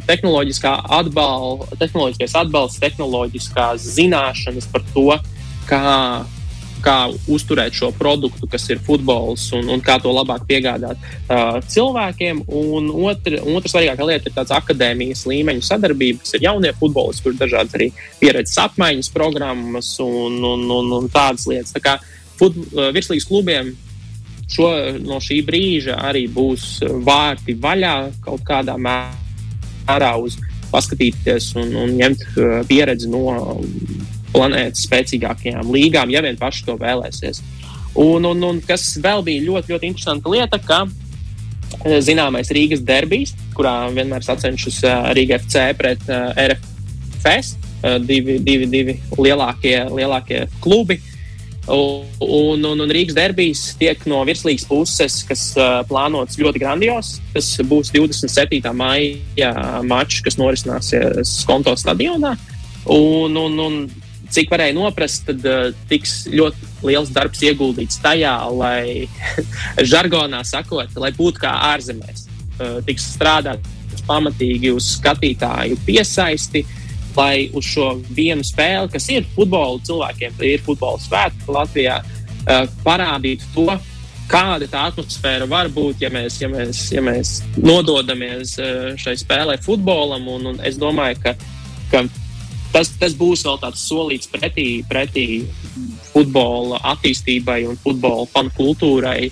tehnoloģiskā 0.06 0.70
atbal, 1.00 1.64
tehnoloģiskais 1.80 2.36
atbalsts, 2.44 2.78
tehnoloģiskās 2.78 3.88
zināšanas 3.96 4.68
par 4.70 4.84
to, 4.94 5.16
kā 5.66 5.80
kā 6.82 6.96
uzturēt 7.30 7.76
šo 7.76 7.90
produktu, 7.96 8.48
kas 8.50 8.66
ir 8.72 8.80
futbols, 8.84 9.48
un, 9.56 9.68
un 9.72 9.82
kā 9.84 9.98
to 10.02 10.12
labāk 10.14 10.46
piegādāt 10.48 11.00
uh, 11.00 11.58
cilvēkiem. 11.70 12.42
Un 12.46 12.90
otra, 13.08 13.42
otra 13.44 13.72
svarīgākā 13.72 14.08
lieta 14.08 14.30
ir 14.30 14.36
tāds 14.36 14.54
akadēmijas 14.56 15.26
līmeņa 15.30 15.66
sadarbība, 15.66 16.24
kas 16.24 16.36
ir 16.38 16.48
jaunie 16.48 16.72
futbolisti, 16.80 17.24
kur 17.24 17.36
ir 17.36 17.42
dažādas 17.42 17.76
arī 17.78 17.90
pieredzes 18.20 18.58
apmaiņas 18.64 19.12
programmas 19.14 19.92
un, 20.04 20.40
un, 20.40 20.66
un, 20.78 20.92
un 21.00 21.08
tādas 21.12 21.46
lietas. 21.50 21.74
Tā 21.76 21.84
kā 21.84 21.96
fut, 22.40 22.56
uh, 22.56 22.90
virslīgas 22.94 23.28
klubiem 23.30 23.74
šo, 24.50 24.70
no 25.04 25.20
šī 25.22 25.40
brīža 25.46 25.98
arī 26.10 26.26
būs 26.32 26.80
vārti 27.06 27.56
vaļā 27.60 27.96
kaut 28.24 28.44
kādā 28.46 28.76
mērā 28.80 30.14
uz 30.20 30.38
paskatīties 30.70 31.52
un, 31.58 31.74
un 31.82 31.94
ņemt 31.98 32.26
uh, 32.30 32.60
pieredzi 32.68 33.10
no 33.10 33.24
planētas 34.34 34.86
spēcīgākajām 34.86 35.70
līgām, 35.74 36.12
ja 36.12 36.22
vien 36.24 36.38
paši 36.40 36.66
to 36.68 36.76
vēlēsies. 36.80 37.42
Un, 37.98 38.24
un, 38.24 38.42
un 38.46 38.60
kas 38.62 38.94
vēl 39.02 39.24
bija 39.26 39.44
ļoti, 39.48 39.74
ļoti 39.74 39.90
interesanta 39.90 40.30
lieta, 40.30 40.60
ka 40.62 40.84
eh, 40.86 41.98
zināmais 42.04 42.52
Rīgas 42.54 42.84
derbijs, 42.86 43.34
kurā 43.56 43.90
vienmēr 43.94 44.24
sacenšas 44.26 44.82
eh, 44.86 45.12
Rīga 45.18 45.40
FC 45.42 45.66
pret 45.78 46.06
eh, 46.08 46.50
RFS, 46.54 47.56
divi, 48.06 48.38
divi, 48.44 48.66
divi 48.70 48.98
lielākie, 49.18 49.78
lielākie 49.90 50.44
klubi. 50.62 51.00
Un, 51.70 52.62
un, 52.64 52.82
un 52.82 52.90
Rīgas 52.90 53.14
derbijs 53.14 53.62
tiek 53.78 54.00
no 54.10 54.22
virslīgas 54.26 54.64
puses, 54.66 55.20
kas 55.28 55.42
uh, 55.58 55.82
plānots 55.86 56.38
ļoti 56.40 56.60
grandios. 56.62 57.12
Tas 57.34 57.50
būs 57.68 57.92
27. 57.94 58.72
maija 58.74 59.52
mačs, 59.86 60.22
kas 60.24 60.38
norisināsies 60.40 61.34
Konto 61.46 61.76
stadionā. 61.78 62.34
Un, 62.90 63.36
un, 63.38 63.60
un 63.60 63.78
cik 64.34 64.50
varēja 64.52 64.76
noprast, 64.76 65.26
tad 65.28 65.44
uh, 65.48 65.70
tiks 65.90 66.24
ļoti 66.30 66.70
liels 66.86 67.12
darbs 67.14 67.42
ieguldīts 67.44 68.00
tajā, 68.02 68.34
lai 68.54 69.08
žargonā 69.92 70.42
sakot, 70.46 70.92
lai 71.00 71.12
būtu 71.16 71.42
kā 71.42 71.54
ārzemēs. 71.72 72.26
Uh, 72.60 72.78
tiks 72.86 73.12
strādāts 73.16 74.04
pamatīgi 74.08 74.72
uz 74.74 74.94
skatītāju 74.96 75.78
piesaisti, 75.86 76.64
lai 77.16 77.50
uz 77.56 77.66
šo 77.66 77.92
vienu 78.16 78.46
spēli, 78.46 78.90
kas 78.92 79.08
ir 79.12 79.26
futbola 79.34 79.80
cilvēkiem, 79.86 80.38
ir 80.46 80.62
futbola 80.64 81.00
svētki 81.02 81.56
Latvijā, 81.56 82.00
uh, 82.00 82.66
parādītu 82.86 83.50
to, 83.54 83.68
kāda 84.30 84.68
tā 84.70 84.86
atmosfēra 84.92 85.48
var 85.50 85.68
būt, 85.74 86.04
ja 86.04 86.10
mēs, 86.14 86.38
ja 86.38 86.48
mēs, 86.52 86.84
ja 86.94 87.02
mēs 87.02 87.40
nododamies 87.58 88.54
šai 89.02 89.16
spēlē 89.18 89.56
futbolam. 89.64 90.28
Un, 90.30 90.52
un 90.52 90.60
es 90.62 90.78
domāju, 90.78 91.18
ka, 91.24 91.32
ka 91.90 92.04
tas, 92.72 92.90
tas 93.00 93.14
būs 93.18 93.44
vēl 93.46 93.60
tāds 93.62 93.84
solīts 93.88 94.30
pretī, 94.30 94.68
pretī 94.88 95.26
futbola 96.10 96.80
attīstībai 96.94 97.62
un 97.70 97.78
futbola 97.80 98.26
fanu 98.30 98.52
kultūrai. 98.56 99.30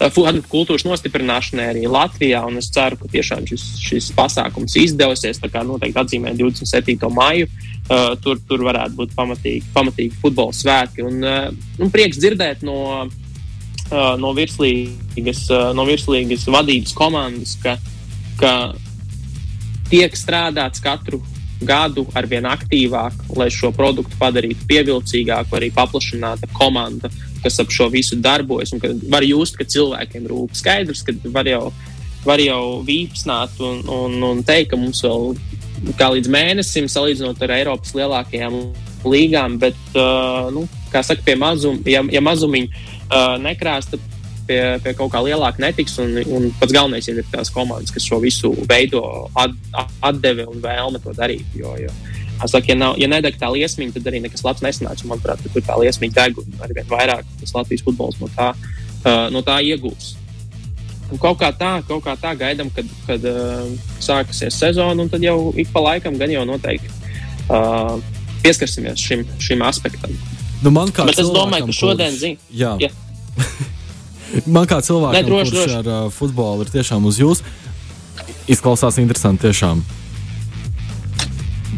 Eh, 0.00 0.10
fanu 0.14 0.42
kultūras 0.48 0.86
nostiprināšanai 0.88 1.66
arī 1.74 1.86
Latvijā, 1.90 2.42
un 2.48 2.60
es 2.60 2.70
ceru, 2.72 2.96
ka 3.00 3.10
tiešām 3.12 3.46
šis, 3.50 3.66
šis 3.84 4.10
pasākums 4.16 4.76
izdevsies. 4.80 5.42
Tā 5.42 5.50
kā 5.52 5.64
noteikti 5.66 6.00
atzīmē 6.00 6.34
27. 6.38 7.10
maiju. 7.16 7.50
Uh, 7.90 8.12
tur, 8.22 8.38
tur 8.46 8.60
varētu 8.62 8.94
būt 8.94 9.14
pamatīgi, 9.16 9.64
pamatīgi 9.74 10.20
futbola 10.22 10.54
svētki. 10.54 11.02
Un, 11.02 11.24
uh, 11.26 11.48
un 11.82 11.90
prieks 11.90 12.20
dzirdēt 12.22 12.60
no, 12.62 12.76
uh, 13.02 14.12
no, 14.20 14.30
virslīgas, 14.36 15.40
uh, 15.50 15.72
no 15.74 15.82
virslīgas 15.88 16.46
vadības 16.54 16.94
komandas, 16.94 17.56
ka, 17.58 17.74
ka 18.38 18.52
tiek 19.90 20.14
strādāts 20.14 20.84
katru 20.84 21.18
gadu 21.66 22.06
ar 22.16 22.26
vien 22.30 22.46
aktīvāk, 22.48 23.16
lai 23.36 23.48
šo 23.52 23.70
produktu 23.76 24.16
padarītu 24.20 24.66
pievilcīgāku, 24.70 25.56
arī 25.56 25.70
paplašināta 25.74 26.48
komanda, 26.56 27.10
kas 27.44 27.60
ap 27.62 27.72
šo 27.72 27.90
visu 27.92 28.18
darbojas. 28.20 28.72
Var 28.80 29.26
just, 29.28 29.58
ka 29.58 29.68
cilvēkiem 29.68 30.28
rūp 30.30 30.56
skaidrs, 30.58 31.04
ka 31.06 31.14
var 31.34 31.48
jau, 31.48 31.70
var 32.24 32.42
jau 32.42 32.80
vīpsnāt 32.86 33.60
un, 33.64 33.82
un, 33.88 34.20
un 34.30 34.44
teikt, 34.46 34.72
ka 34.72 34.80
mums 34.80 35.02
vēl 35.04 35.34
kā 35.96 36.10
līdz 36.14 36.30
mēnesim, 36.32 36.88
salīdzinot 36.92 37.40
ar 37.44 37.56
Eiropas 37.56 37.94
lielākajām 37.96 38.60
līgām, 39.08 39.56
bet, 39.60 39.76
uh, 39.96 40.50
nu, 40.52 40.66
kā 40.92 41.02
saka, 41.06 41.24
pie 41.24 41.36
mazum, 41.40 41.80
ja, 41.88 42.02
ja 42.12 42.20
mazumiņi 42.24 42.68
uh, 42.68 43.36
nekrās, 43.40 43.88
tad 43.92 44.19
pie, 44.50 44.60
pie 44.82 44.94
kaut 44.98 45.12
kā 45.14 45.22
lielāka 45.24 45.62
netiks. 45.62 45.96
Un, 46.02 46.16
un 46.26 46.48
pats 46.60 46.74
galvenais 46.74 47.06
ir 47.10 47.22
tās 47.32 47.52
komandas, 47.54 47.94
kas 47.94 48.06
šo 48.06 48.20
visu 48.22 48.52
veido, 48.70 49.02
at, 49.38 49.54
atdeve 50.10 50.48
un 50.50 50.62
vēlme 50.64 51.02
to 51.04 51.14
darīt. 51.16 51.46
Jo, 51.58 51.76
jo, 51.80 51.92
Saka, 52.40 52.70
ja, 52.72 52.76
nav, 52.78 52.94
ja 52.96 53.08
nedeg 53.10 53.36
tā 53.36 53.50
liesmiņa, 53.52 53.92
tad 53.98 54.06
arī 54.08 54.22
nekas 54.24 54.44
labs 54.46 54.62
nesanāks. 54.64 55.04
Manuprāt, 55.08 55.42
tur 55.44 55.64
tā 55.64 55.76
liesmiņa 55.76 56.16
deg 56.16 56.38
un 56.40 56.62
arī 56.64 56.78
vien 56.78 56.88
vairāk 56.88 57.26
tas 57.42 57.52
Latvijas 57.52 57.84
futbols 57.84 58.16
no 58.22 58.30
tā, 58.32 58.54
uh, 58.54 59.26
no 59.34 59.44
tā 59.44 59.58
iegūs. 59.66 60.14
Un 61.10 61.20
kaut 61.20 61.40
kā 61.40 61.50
tā, 61.52 61.74
kaut 61.84 62.04
kā 62.06 62.14
tā 62.16 62.32
gaidām, 62.38 62.70
kad, 62.72 62.88
kad 63.04 63.26
uh, 63.28 63.66
sāksies 64.00 64.56
sezona, 64.56 64.96
un 65.02 65.10
tad 65.12 65.24
jau 65.26 65.50
ik 65.58 65.68
pa 65.74 65.82
laikam 65.84 66.16
gan 66.20 66.32
jau 66.32 66.46
noteikti 66.48 66.88
uh, 67.50 67.98
pieskarsimies 68.44 69.04
šim, 69.04 69.26
šim 69.42 69.66
aspektam. 69.66 70.16
Nu, 70.64 70.72
man 70.72 70.92
kā 70.94 71.04
Bet 71.08 71.20
es 71.20 71.28
domāju, 71.34 71.68
ka 71.68 71.76
šodien 71.76 72.16
zina. 72.16 72.40
Man 74.46 74.68
kā 74.70 74.80
cilvēkam, 74.84 75.16
ne, 75.16 75.24
droši, 75.26 75.50
kurš 75.50 75.56
droši. 75.56 75.78
ar 75.80 75.88
uh, 75.90 76.10
futbolu 76.14 76.66
ir 76.66 76.72
tiešām 76.72 77.06
uz 77.08 77.18
jums, 77.20 77.42
izklausās 78.50 79.00
interesanti. 79.02 79.48
Tiešām 79.48 79.82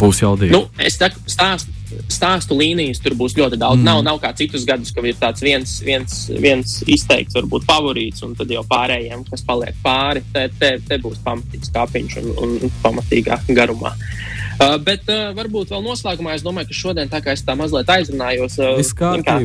būs 0.02 0.22
jaudīgi. 0.24 0.52
Nu, 0.52 0.66
es 0.82 0.98
tā, 1.00 1.08
stāstu, 1.30 1.72
stāstu 2.12 2.56
līnijas 2.58 3.00
tur 3.04 3.16
būs 3.18 3.36
ļoti 3.38 3.60
daudz. 3.60 3.80
Mm. 3.80 3.88
Nav, 3.88 4.02
nav 4.08 4.20
kā 4.22 4.32
citus 4.36 4.66
gadus, 4.68 4.92
ka 4.92 5.04
ir 5.06 5.16
tāds 5.20 5.44
viens, 5.44 5.78
viens, 5.86 6.18
viens 6.42 6.78
izteikts, 6.84 7.36
varbūt 7.38 7.68
favorīts, 7.68 8.24
un 8.26 8.36
tad 8.38 8.52
jau 8.52 8.64
pārējiem, 8.68 9.24
kas 9.30 9.44
paliek 9.48 9.78
pāri, 9.84 10.24
te, 10.34 10.48
te, 10.58 10.74
te 10.88 11.00
būs 11.02 11.22
pamatīgs 11.24 11.72
kāpiņš 11.76 12.20
un, 12.22 12.30
un 12.42 12.78
pamatīgā 12.84 13.42
garumā. 13.52 13.94
Uh, 13.94 14.41
bet 14.83 15.09
uh, 15.11 15.31
varbūt 15.37 15.72
vēl 15.72 15.83
noslēgumā 15.85 16.35
es 16.37 16.44
domāju, 16.44 16.68
ka 16.70 16.77
šodien, 16.77 17.11
tā 17.11 17.22
kā 17.25 17.35
es 17.37 17.44
tā 17.46 17.55
mazliet 17.59 17.88
aizrunājos, 17.92 18.59
uh, 18.61 18.77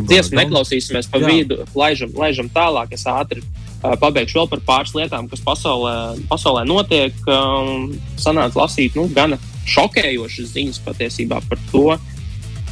dziesmu 0.10 0.40
neklausīsimies 0.42 1.10
pa 1.12 1.22
Jā. 1.22 1.32
vidu, 1.32 1.60
laižam, 1.78 2.12
laižam 2.18 2.50
tālāk. 2.54 2.94
Es 2.98 3.06
ātri 3.10 3.44
uh, 3.44 3.96
pabeigšu 4.02 4.42
vēl 4.42 4.52
par 4.52 4.64
pāris 4.68 4.94
lietām, 4.98 5.30
kas 5.32 5.44
pasaulē, 5.46 5.96
pasaulē 6.32 6.66
notiek. 6.68 7.16
Um, 7.30 7.96
sanāca 8.20 8.64
lasīt 8.64 9.00
nu, 9.00 9.08
gana 9.16 9.40
šokējošas 9.68 10.54
ziņas 10.54 10.84
patiesībā 10.86 11.42
par 11.50 11.64
to, 11.72 11.88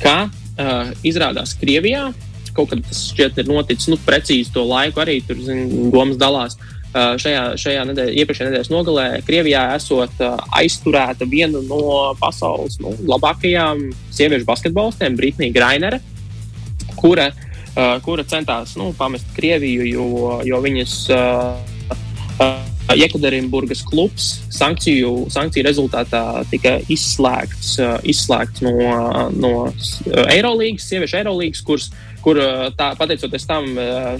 ka 0.03 0.17
uh, 0.27 0.95
izrādās 1.07 1.57
Krievijā 1.59 2.09
kaut 2.55 2.69
kad 2.71 2.79
tas 2.87 3.01
šķiet 3.09 3.41
ir 3.41 3.49
noticis, 3.51 3.89
nu, 3.91 3.97
precīzi 3.99 4.53
to 4.55 4.61
laiku 4.63 5.01
arī 5.03 5.17
tur, 5.27 5.35
zin, 5.43 5.89
domas 5.91 6.15
dalās. 6.15 6.55
Uh, 6.55 6.74
šajā, 6.95 7.43
šajā 7.59 7.85
nedēļ, 7.89 8.11
iepriekšējā 8.21 8.49
nedēļas 8.49 8.71
nogalē 8.71 9.07
Krievijā 9.27 9.63
esot 9.75 10.21
aizturēta 10.55 11.27
viena 11.29 11.61
no 11.67 12.13
pasaules 12.19 12.79
nu, 12.83 12.93
labākajām 13.11 13.89
sieviešu 14.15 14.47
basketbolistiem, 14.47 15.17
Britnija 15.19 15.55
Grainere, 15.55 15.99
kura, 16.95 17.31
kura 18.05 18.23
centās 18.27 18.77
nu, 18.79 18.93
pamest 18.97 19.27
Krieviju, 19.35 19.89
jo, 19.91 20.39
jo 20.47 20.61
viņas 20.63 20.95
Jekaterinburgas 22.93 23.81
klubs 23.87 24.27
sankciju, 24.53 25.25
sankciju 25.33 25.65
rezultātā 25.65 26.21
tika 26.51 26.75
izslēgts, 26.91 27.75
izslēgts 28.05 28.61
no, 28.65 28.75
no 29.33 29.53
Eirolandes, 30.29 30.85
sieviešu 30.91 31.17
Eirolandes, 31.21 31.63
kuras 31.65 31.89
kur 32.25 32.39
tā, 32.77 32.91
pateicoties 32.97 33.45
tam 33.45 33.67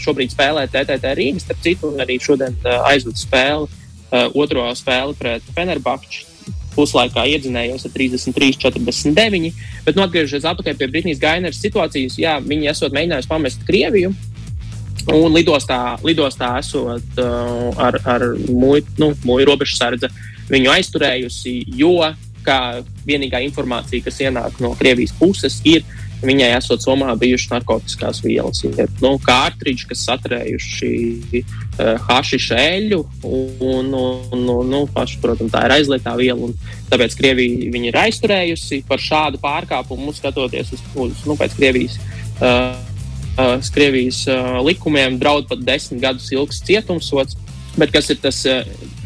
šobrīd 0.01 0.33
spēlē 0.33 0.67
TTT 0.69 1.15
Rīgas, 1.17 1.47
starp 1.47 1.63
citu, 1.65 1.91
arī 2.01 2.19
šodien 2.21 2.57
aizvada 2.85 3.17
spēli, 3.17 3.69
otro 4.37 4.69
spēli 4.77 5.17
pret 5.19 5.53
Fenerbahču. 5.57 6.31
Puslaikā 6.75 7.23
iedzinējos 7.31 7.85
ar 7.87 7.91
33, 7.95 8.57
49. 8.59 9.51
Bet, 9.85 9.95
nu, 9.95 10.03
atgriežoties 10.03 10.43
atpakaļ 10.49 10.75
pie 10.75 10.89
Britānijas 10.91 11.21
Gaineras 11.21 11.61
situācijas, 11.63 12.17
jā, 12.19 12.33
viņi 12.43 12.67
esot 12.73 12.91
mēģinājuši 12.97 13.29
pamest 13.31 13.63
Krieviju, 13.63 14.11
Un 15.13 15.35
lidostā, 15.35 15.97
lidostā 16.05 16.55
esot 16.57 17.19
uh, 17.21 17.67
ar, 17.77 17.99
ar 18.09 18.23
muitu, 18.49 18.95
nu, 19.01 19.11
muitu 19.27 19.51
robežsardze, 19.51 20.09
viņu 20.49 20.71
aizturējusi, 20.73 21.59
jo 21.77 21.99
kā 22.45 22.81
vienīgā 23.05 23.41
informācija, 23.45 24.03
kas 24.05 24.21
ienāk 24.21 24.57
no 24.63 24.73
Krievijas 24.77 25.13
puses, 25.19 25.59
ir, 25.65 25.85
viņai 26.25 26.47
esot 26.55 26.81
Somā 26.81 27.11
bijušas 27.19 27.51
narkotikas 27.51 28.21
vielas. 28.23 28.63
Ir 28.65 28.89
nu, 29.03 29.15
kārtriģi, 29.21 29.85
kas 29.91 30.05
saturējuši 30.07 30.91
uh, 31.41 32.01
hašišu 32.07 32.57
eļļu, 32.57 33.01
un, 33.29 33.93
un, 33.99 34.47
un 34.55 34.71
nu, 34.71 34.81
paši, 34.95 35.19
protams, 35.21 35.53
tā 35.53 35.65
ir 35.67 35.75
aizliegtā 35.77 36.15
viela. 36.17 36.49
Tāpēc 36.89 37.19
Krievija 37.19 37.69
viņu 37.75 37.91
ir 37.91 38.01
aizturējusi 38.07 38.81
par 38.89 39.03
šādu 39.03 39.41
pārkāpumu, 39.43 40.15
skatoties 40.17 40.73
uz, 40.77 40.85
uz 41.05 41.23
nu, 41.29 41.37
Krievijas. 41.37 41.99
Uh, 42.39 42.73
uh, 43.37 43.57
Krievijas 43.73 44.23
uh, 44.27 44.59
likumiem 44.65 45.19
draud 45.19 45.47
pat 45.49 45.61
desmit 45.65 46.01
gadus 46.03 46.31
ilgs 46.35 46.61
cietumsots. 46.65 47.37
Bet 47.75 47.91
kas 47.91 48.09
ir 48.13 48.19
tas 48.23 48.41
uh, 48.47 48.63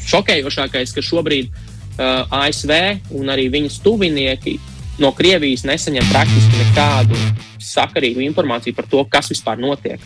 šokējošākais, 0.09 0.93
ka 0.93 1.03
šobrīd 1.05 1.49
uh, 1.49 2.25
ASV 2.41 2.73
un 3.17 3.31
arī 3.33 3.49
viņas 3.53 3.79
tuvinieki 3.85 4.57
no 4.99 5.11
Krievijas 5.15 5.65
nesaņem 5.67 6.07
praktiski 6.11 6.63
nekādu 6.63 7.17
sakarīgu 7.63 8.23
informāciju 8.27 8.75
par 8.75 8.87
to, 8.91 9.03
kas 9.09 9.31
vispār 9.31 9.59
notiek. 9.61 10.01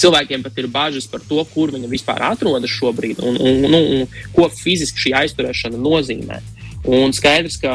Cilvēkiem 0.00 0.42
pat 0.42 0.56
ir 0.58 0.66
bažas 0.72 1.06
par 1.06 1.22
to, 1.22 1.38
kur 1.52 1.70
viņi 1.74 1.88
vispār 1.90 2.22
atrodas 2.26 2.72
šobrīd 2.72 3.20
un, 3.22 3.38
un, 3.38 3.66
un, 3.68 3.84
un 4.00 4.32
ko 4.34 4.48
fiziski 4.50 5.06
šī 5.06 5.14
aizturēšana 5.22 5.78
nozīmē. 5.78 6.40
Un 6.90 7.14
skaidrs, 7.16 7.56
ka 7.62 7.72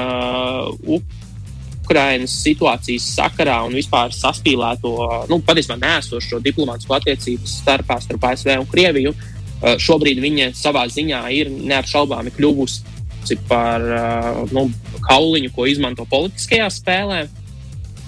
Ukrainas 1.89 2.36
situācijas 2.43 3.08
sakarā 3.15 3.56
un 3.65 3.73
vispār 3.73 4.12
saspīlēto, 4.13 4.91
nu, 5.32 5.39
patiesībā 5.41 5.80
nesošo 5.82 6.38
diplomātisko 6.45 6.99
attiecību 6.99 7.49
starpā 7.49 7.97
starp 8.04 8.28
ASV 8.30 8.52
un 8.60 8.67
Krieviju, 8.69 9.15
eh, 9.15 9.73
šobrīd 9.82 10.21
viņa 10.21 10.52
savā 10.54 10.86
ziņā 10.86 11.23
ir 11.34 11.49
neapšaubāmi 11.49 12.36
kļuvusi 12.38 13.39
par 13.49 13.82
eh, 13.82 14.30
nu, 14.54 14.67
kauliņu, 15.08 15.49
ko 15.56 15.65
izmanto 15.65 16.06
politiskajā 16.06 16.69
spēlē. 16.78 17.23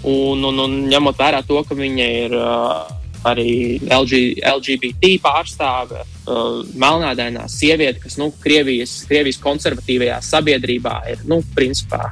Un, 0.06 0.46
un, 0.46 0.62
un 0.62 0.80
ņemot 0.90 1.18
vērā 1.18 1.42
to, 1.46 1.58
ka 1.66 1.76
viņa 1.78 2.06
ir 2.26 2.32
uh, 2.34 2.88
arī 3.30 3.78
LG, 3.86 4.42
LGBT 4.50 5.12
pārstāve, 5.22 6.02
uh, 6.02 6.64
melnādainā 6.74 7.46
sieviete, 7.46 8.02
kas 8.02 8.18
nu, 8.18 8.32
Krievijas, 8.42 9.04
Krievijas 9.06 9.38
konservatīvajā 9.44 10.18
sabiedrībā 10.26 10.96
ir 11.14 11.22
nu, 11.30 11.44
principā 11.54 12.08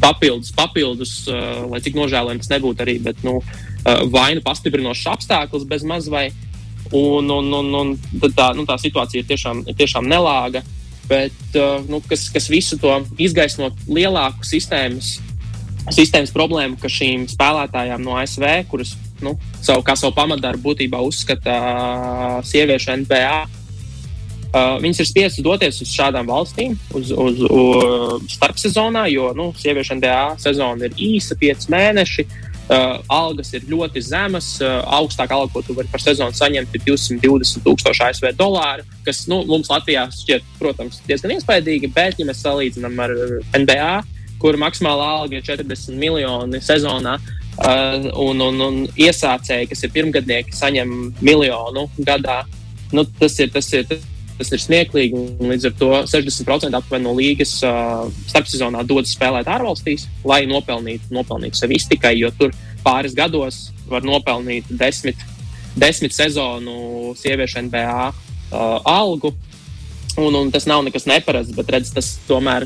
papildus, 0.00 0.52
papildus 0.56 1.14
uh, 1.30 1.64
lai 1.70 1.80
cik 1.84 1.98
nožēlojams 1.98 2.50
nebūtu 2.52 2.84
arī, 2.84 2.98
bet 3.04 3.20
nu, 3.26 3.38
uh, 3.40 4.02
vainu 4.12 4.42
pastiprinošs 4.44 5.08
apstākļus 5.14 5.66
bez 5.70 5.86
maz 5.86 6.08
vai. 6.12 6.30
Un, 6.96 7.28
un, 7.30 7.52
un, 7.54 7.74
un 7.76 8.30
tā, 8.34 8.50
nu, 8.58 8.64
tā 8.66 8.74
situācija 8.80 9.22
ir 9.22 9.28
tiešām, 9.28 9.62
ir 9.68 9.76
tiešām 9.78 10.08
nelāga. 10.10 10.64
Bet, 11.10 11.36
uh, 11.58 11.82
nu, 11.90 12.00
kas, 12.06 12.28
kas 12.32 12.48
visu 12.50 12.78
to 12.80 12.92
izgaismo 13.18 13.70
lielāku 13.90 14.46
sistēmas, 14.46 15.18
sistēmas 15.90 16.32
problēmu, 16.34 16.78
ka 16.80 16.90
šīm 16.90 17.28
spēlētājām 17.30 18.02
no 18.04 18.16
ASV, 18.18 18.46
kuras 18.70 18.94
nu, 19.22 19.36
savu, 19.60 19.84
kā 19.86 19.96
savu 19.98 20.14
pamatdarbu 20.16 20.70
būtībā 20.70 21.00
uzskata 21.04 21.56
uh, 21.60 22.36
sieviešu 22.46 22.96
NBA. 23.04 23.59
Uh, 24.50 24.80
viņas 24.82 24.98
ir 25.04 25.06
spiestas 25.06 25.44
doties 25.46 25.76
uz 25.84 25.90
šādām 25.94 26.26
valstīm, 26.26 26.72
uz, 26.98 27.12
uz, 27.14 27.42
uz 27.46 28.32
starpsezonā, 28.34 29.04
jo 29.12 29.28
nu, 29.38 29.52
sieviešu 29.54 29.94
NBA 30.00 30.22
sezona 30.42 30.88
ir 30.88 30.96
īsa, 30.98 31.36
5 31.38 31.68
mēneši. 31.70 32.26
Uh, 32.70 33.00
algas 33.10 33.48
ir 33.54 33.64
ļoti 33.70 34.02
zemas. 34.02 34.52
Uh, 34.62 34.80
augstākā 34.98 35.34
alga, 35.38 35.52
ko 35.54 35.62
tu 35.66 35.74
vari 35.74 35.90
par 35.90 36.02
sezonu 36.02 36.34
saņemt, 36.34 36.74
ir 36.74 36.84
220 36.86 37.64
tūkstoši 37.66 38.04
ASV 38.08 38.28
dolāru, 38.38 38.86
kas 39.06 39.24
nu, 39.30 39.40
mums 39.46 39.70
Latvijā 39.70 40.08
šķiet, 40.14 40.46
protams, 40.58 40.98
diezgan 41.06 41.34
iespaidīgi. 41.34 41.90
Bet, 41.94 42.18
ja 42.18 42.26
mēs 42.26 42.42
salīdzinām 42.42 43.02
ar 43.06 43.14
NBA, 43.54 43.90
kur 44.42 44.58
maksimālā 44.58 45.10
alga 45.20 45.38
ir 45.38 45.46
40 45.46 45.98
miljoni 45.98 46.62
sezonā, 46.62 47.18
Uh, 47.60 48.06
un, 48.16 48.38
un, 48.40 48.60
un 48.64 48.76
iesācēji, 48.96 49.66
kas 49.68 49.82
ir 49.84 49.90
pirmgadnieki, 49.92 50.54
saņem 50.56 50.92
miljonu 51.20 51.82
gadā. 52.06 52.38
Nu, 52.94 53.02
tas, 53.18 53.34
ir, 53.42 53.50
tas, 53.52 53.66
ir, 53.74 53.84
tas 53.90 54.06
ir 54.48 54.62
smieklīgi. 54.62 55.22
Līdz 55.44 55.68
ar 55.68 55.74
to 55.76 55.90
60% 56.08 56.78
aptuveni 56.78 57.04
no 57.04 57.12
līgas 57.16 57.52
uh, 57.66 58.06
starpsezonā 58.30 58.84
dodas 58.88 59.12
spēlēt 59.16 59.50
ārvalstīs, 59.50 60.06
lai 60.24 60.46
nopelnītu, 60.48 61.12
nopelnītu 61.14 61.60
sevi 61.60 61.76
iztikai, 61.76 62.14
jo 62.16 62.32
tur 62.38 62.54
pāris 62.84 63.16
gados 63.16 63.68
var 63.90 64.06
nopelnīt 64.06 64.70
desmit, 64.70 65.20
desmit 65.76 66.16
sezonu 66.16 67.12
sieviešu 67.20 67.66
NBA 67.68 67.94
uh, 68.08 68.80
algu. 68.88 69.34
Un, 70.18 70.34
un 70.34 70.48
tas 70.50 70.64
nav 70.66 70.82
nekas 70.82 71.04
neparasts, 71.06 71.54
bet 71.54 71.68
redz, 71.70 71.92
tas 71.94 72.08
tomēr, 72.26 72.64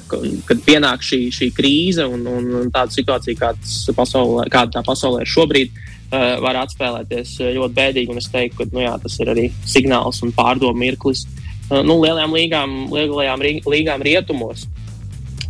kad 0.48 0.62
pienāk 0.64 1.02
šī, 1.04 1.26
šī 1.34 1.50
krīze 1.54 2.06
un, 2.08 2.22
un, 2.24 2.70
tāda 2.72 2.94
situācija, 2.94 3.37
kāda 3.37 3.96
pasaulē, 3.98 4.46
kāda 4.50 4.78
tā 4.78 4.82
pasaulē 4.87 5.26
ir 5.26 5.30
šobrīd, 5.34 5.74
uh, 5.74 6.38
var 6.44 6.62
atspēlēties 6.62 7.37
ļoti 7.58 7.76
bēdīgi. 7.76 8.16
Es 8.22 8.30
teiktu, 8.32 8.62
ka 8.62 8.70
nu, 8.72 8.84
jā, 8.87 8.94
tas 9.02 9.18
ir 9.20 9.34
arī 9.34 9.50
signāls 9.68 10.22
un 10.24 10.32
pārdomu 10.34 10.87
mirklis 10.87 11.26
nu, 11.70 11.98
lielajām 12.03 12.35
līgām, 12.35 12.79
lielajām 12.92 13.44
līgām 13.70 14.05
rietumos. 14.05 14.66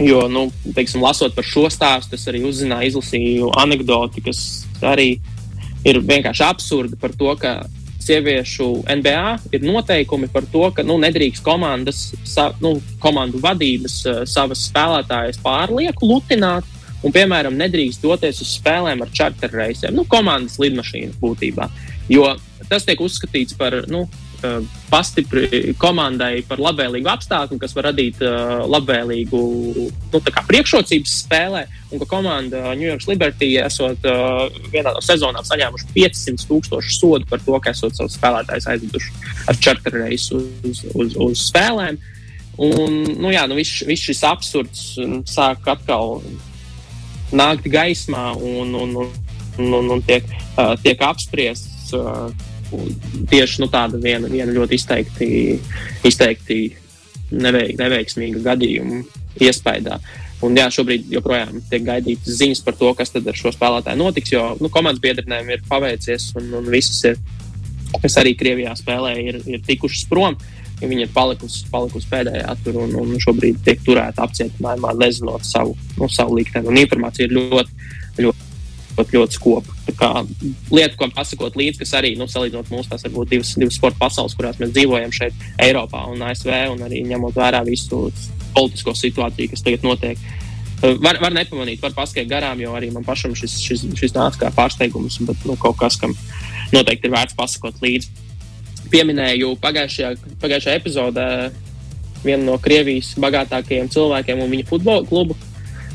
Jo, 0.02 0.24
nu, 0.28 0.48
teiksim, 0.74 1.02
lasot 1.04 1.36
par 1.36 1.46
šo 1.46 1.68
stāstu, 1.70 2.18
es 2.18 2.26
arī 2.30 2.42
uzzināju, 2.48 2.90
izlasīju 2.90 3.52
anekdoti, 3.62 4.24
kas 4.26 4.40
arī 4.82 5.20
ir 5.86 6.00
vienkārši 6.02 6.42
absurdi 6.48 6.98
par 6.98 7.14
to, 7.14 7.30
ka 7.38 7.60
sieviešu 8.04 8.84
NBA 8.90 9.54
ir 9.54 9.64
noteikumi 9.64 10.28
par 10.32 10.44
to, 10.52 10.66
ka 10.76 10.84
nu, 10.84 10.96
nedrīkst 11.00 11.44
komandas, 11.44 12.10
sa, 12.28 12.50
nu, 12.60 12.76
komandu 13.00 13.40
vadības 13.42 14.00
uh, 14.08 14.22
savas 14.28 14.66
spēlētājas 14.68 15.40
pārlieku 15.44 16.10
lutināt. 16.10 16.68
Un, 17.04 17.12
piemēram, 17.12 17.56
nedrīkst 17.60 18.00
doties 18.00 18.40
uz 18.40 18.54
spēlēm 18.56 19.02
ar 19.04 19.10
charter 19.12 19.52
reisiem, 19.52 19.92
nu, 19.92 20.06
komandas 20.08 20.56
lidmašīnu 20.60 21.18
būtībā. 21.20 21.68
Jo 22.08 22.30
tas 22.70 22.86
tiek 22.88 23.00
uzskatīts 23.04 23.56
par 23.60 23.82
nu, 23.92 24.06
pastipri 24.90 25.74
komandai 25.80 26.42
par 26.48 26.60
labvēlīgu 26.62 27.08
apstākļu, 27.10 27.58
kas 27.62 27.74
var 27.76 27.88
radīt 27.90 28.20
uh, 28.24 28.64
labvēlīgu 28.70 29.40
nu, 30.12 30.20
priekšrocības 30.20 31.16
spēlē. 31.24 31.64
Un 31.94 32.02
ka 32.02 32.08
komanda 32.10 32.74
New 32.74 32.86
York 32.88 33.06
Liberty 33.10 33.52
esot 33.62 34.06
uh, 34.08 34.46
vienā 34.72 34.94
no 34.94 35.02
sezonām 35.04 35.46
saņēmuši 35.46 35.90
500 35.94 36.48
tūkstošu 36.50 36.96
sodu 36.96 37.30
par 37.30 37.42
to, 37.44 37.58
ka 37.62 37.74
esot 37.74 37.96
savus 37.96 38.16
spēlētājus 38.18 38.70
aizveduši 38.74 39.28
ar 39.50 39.60
charter 39.60 39.98
reisu 40.04 40.42
uz, 40.66 40.84
uz, 40.94 41.18
uz 41.28 41.44
spēlēm. 41.50 42.00
Un, 42.64 43.00
nu, 43.18 43.30
jā, 43.34 43.48
nu, 43.50 43.58
viss, 43.58 43.82
viss 43.86 44.06
šis 44.06 44.22
absurds 44.28 44.82
sāk 45.26 45.66
atkal 45.70 46.20
nākt 47.34 47.66
gaismā 47.66 48.30
un, 48.38 48.74
un, 48.78 48.98
un, 49.02 49.70
un, 49.74 49.94
un 49.96 50.02
tiek, 50.06 50.26
uh, 50.54 50.74
tiek 50.82 51.00
apspriests. 51.02 51.94
Uh, 51.94 52.30
tieši 53.30 53.62
nu, 53.62 53.68
tāda 53.72 54.00
viena, 54.00 54.30
viena 54.30 54.54
ļoti 54.54 54.78
izteikti, 54.78 55.28
izteikti 56.06 56.58
neveik, 57.34 57.76
neveiksmīga 57.80 58.42
gadījuma 58.44 59.02
iespējā. 59.42 59.98
Un 60.44 60.58
jā, 60.58 60.66
šobrīd 60.72 61.08
joprojām 61.14 61.62
tiek 61.70 61.84
gaidītas 61.86 62.36
ziņas 62.40 62.60
par 62.66 62.76
to, 62.76 62.90
kas 62.98 63.14
ar 63.16 63.38
šo 63.38 63.52
spēlētāju 63.54 64.00
notiks. 64.00 64.34
Jo 64.34 64.50
nu, 64.60 64.68
komandas 64.72 65.02
biedriem 65.02 65.48
ir 65.54 65.64
paveicies, 65.68 66.32
un, 66.40 66.50
un 66.58 66.68
visas, 66.72 67.00
ir, 67.08 67.18
kas 68.02 68.18
arī 68.20 68.34
Krievijā 68.36 68.74
spēlē, 68.76 69.14
ir, 69.22 69.40
ir 69.48 69.64
tikušas 69.64 70.04
prom. 70.10 70.36
Ja 70.82 70.90
viņa 70.90 71.06
ir 71.06 71.12
palikusi, 71.14 71.62
palikusi 71.70 72.08
pēdējā 72.10 72.56
tur 72.64 72.80
un, 72.82 72.96
un 72.98 73.14
šobrīd 73.22 73.60
tiek 73.64 73.80
turēta 73.86 74.26
apcietinājumā, 74.26 74.90
nezinot 74.98 75.46
savu, 75.46 75.76
nu, 76.00 76.10
savu 76.12 76.40
likteni. 76.40 76.74
Informācija 76.82 77.28
ir 77.28 77.36
ļoti 77.38 78.02
pat 78.96 79.12
ļoti 79.14 79.36
skopa. 79.36 79.74
Lieta, 80.74 80.94
ko 80.98 81.08
pasakot 81.14 81.58
līdzi, 81.58 81.80
kas 81.82 81.94
arī, 81.98 82.14
nu, 82.18 82.28
salīdzinot 82.30 82.70
mūsu, 82.72 82.88
tās 82.90 83.04
varbūt 83.06 83.34
divas, 83.34 83.52
divas 83.58 83.78
sporta 83.78 84.00
pasaules, 84.00 84.36
kurās 84.38 84.60
mēs 84.60 84.72
dzīvojam 84.74 85.12
šeit, 85.14 85.44
Eiropā 85.62 86.06
un 86.12 86.22
ASV, 86.28 86.50
un 86.72 86.82
arī 86.86 87.04
ņemot 87.10 87.36
vērā 87.38 87.62
visu 87.66 88.06
politisko 88.54 88.94
situāciju, 88.98 89.52
kas 89.52 89.64
tagad 89.66 89.86
notiek. 89.86 90.20
Eh, 90.84 90.96
var, 91.00 91.18
var 91.22 91.34
nepamanīt, 91.34 91.82
var 91.82 91.94
paskaidrot 91.96 92.30
garām, 92.30 92.60
jo 92.60 92.74
arī 92.76 92.90
man 92.94 93.06
pašam 93.06 93.34
šis, 93.38 93.56
šis, 93.62 93.86
šis 93.98 94.14
nāca 94.16 94.44
kā 94.44 94.52
pārsteigums, 94.54 95.20
bet 95.28 95.46
nu, 95.48 95.56
kaut 95.60 95.78
kas, 95.80 95.96
kam 96.00 96.14
noteikti 96.74 97.08
ir 97.08 97.14
vērts 97.14 97.38
pasakot 97.38 97.80
līdzi. 97.84 98.10
Pieminēju 98.92 99.54
pagājušajā, 99.62 100.36
pagājušajā 100.42 100.80
epizodē 100.80 101.28
vienu 102.24 102.44
no 102.50 102.58
Krievijas 102.62 103.14
bagātākajiem 103.20 103.90
cilvēkiem 103.92 104.42
un 104.44 104.52
viņa 104.52 104.68
futbola 104.68 105.04
klubu 105.08 105.36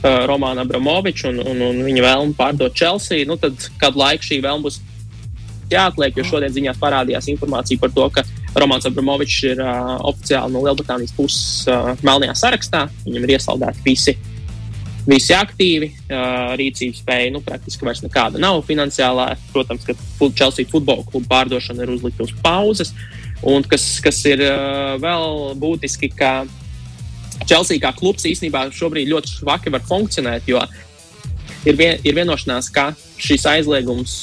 uh, 0.04 0.26
Romānu 0.30 0.64
Abramoviču 0.64 1.30
un, 1.32 1.42
un, 1.44 1.64
un 1.70 1.82
viņa 1.86 2.06
vēlmu 2.06 2.38
pārdot 2.38 2.76
Chelsea, 2.76 3.28
nu, 3.30 3.38
tad 3.42 3.70
kādu 3.82 4.02
laiku 4.02 4.30
šī 4.30 4.42
vēlme 4.46 4.68
būs 4.68 4.80
jāatliek, 5.70 6.18
jo 6.18 6.26
šodien 6.26 6.54
ziņās 6.54 6.80
parādījās 6.82 7.30
informācija 7.32 7.80
par 7.82 7.94
to, 7.94 8.08
ka 8.14 8.26
Romanis 8.58 8.88
Abramovičs 8.90 9.44
ir 9.52 9.62
uh, 9.62 10.00
oficiāli 10.10 10.54
no 10.54 10.64
Lielbritānijas 10.66 11.14
puses 11.18 11.68
uh, 11.70 11.94
melnajā 12.06 12.36
sarakstā. 12.40 12.88
Viņam 13.06 13.28
ir 13.28 13.36
iesaldēti 13.36 13.86
visi, 13.86 14.16
visi 15.06 15.36
aktīvi, 15.38 15.92
uh, 16.10 16.56
rīcības 16.60 17.04
spēja 17.04 17.34
nu, 17.36 17.44
praktiski 17.46 17.86
vairs 17.86 18.02
nekāda 18.06 18.42
nav 18.42 18.64
finansiālā. 18.68 19.32
Protams, 19.54 19.86
ka 19.86 19.96
Chelsea 20.34 20.70
futbola 20.70 21.06
kluba 21.06 21.30
pārdošana 21.36 21.86
ir 21.86 21.94
uzlikta 21.94 22.26
uz 22.26 22.34
pauzes. 22.44 22.96
Un 23.46 23.64
kas, 23.64 23.86
kas 24.04 24.18
ir 24.28 24.42
uh, 24.44 24.98
vēl 25.00 25.54
būtiski, 25.62 26.10
ka 26.18 26.42
Chelsea 27.46 27.80
kā 27.82 27.92
klubs 27.96 28.28
īstenībā 28.28 28.68
šobrīd 28.76 29.10
ļoti 29.12 29.40
švaki 29.40 29.72
var 29.74 29.86
funkcionēt, 29.88 30.50
jo 30.50 30.62
ir, 31.66 31.78
vien, 31.80 31.98
ir 32.04 32.18
vienošanās, 32.18 32.70
ka 32.74 32.92
šis 33.20 33.48
aizliegums 33.50 34.18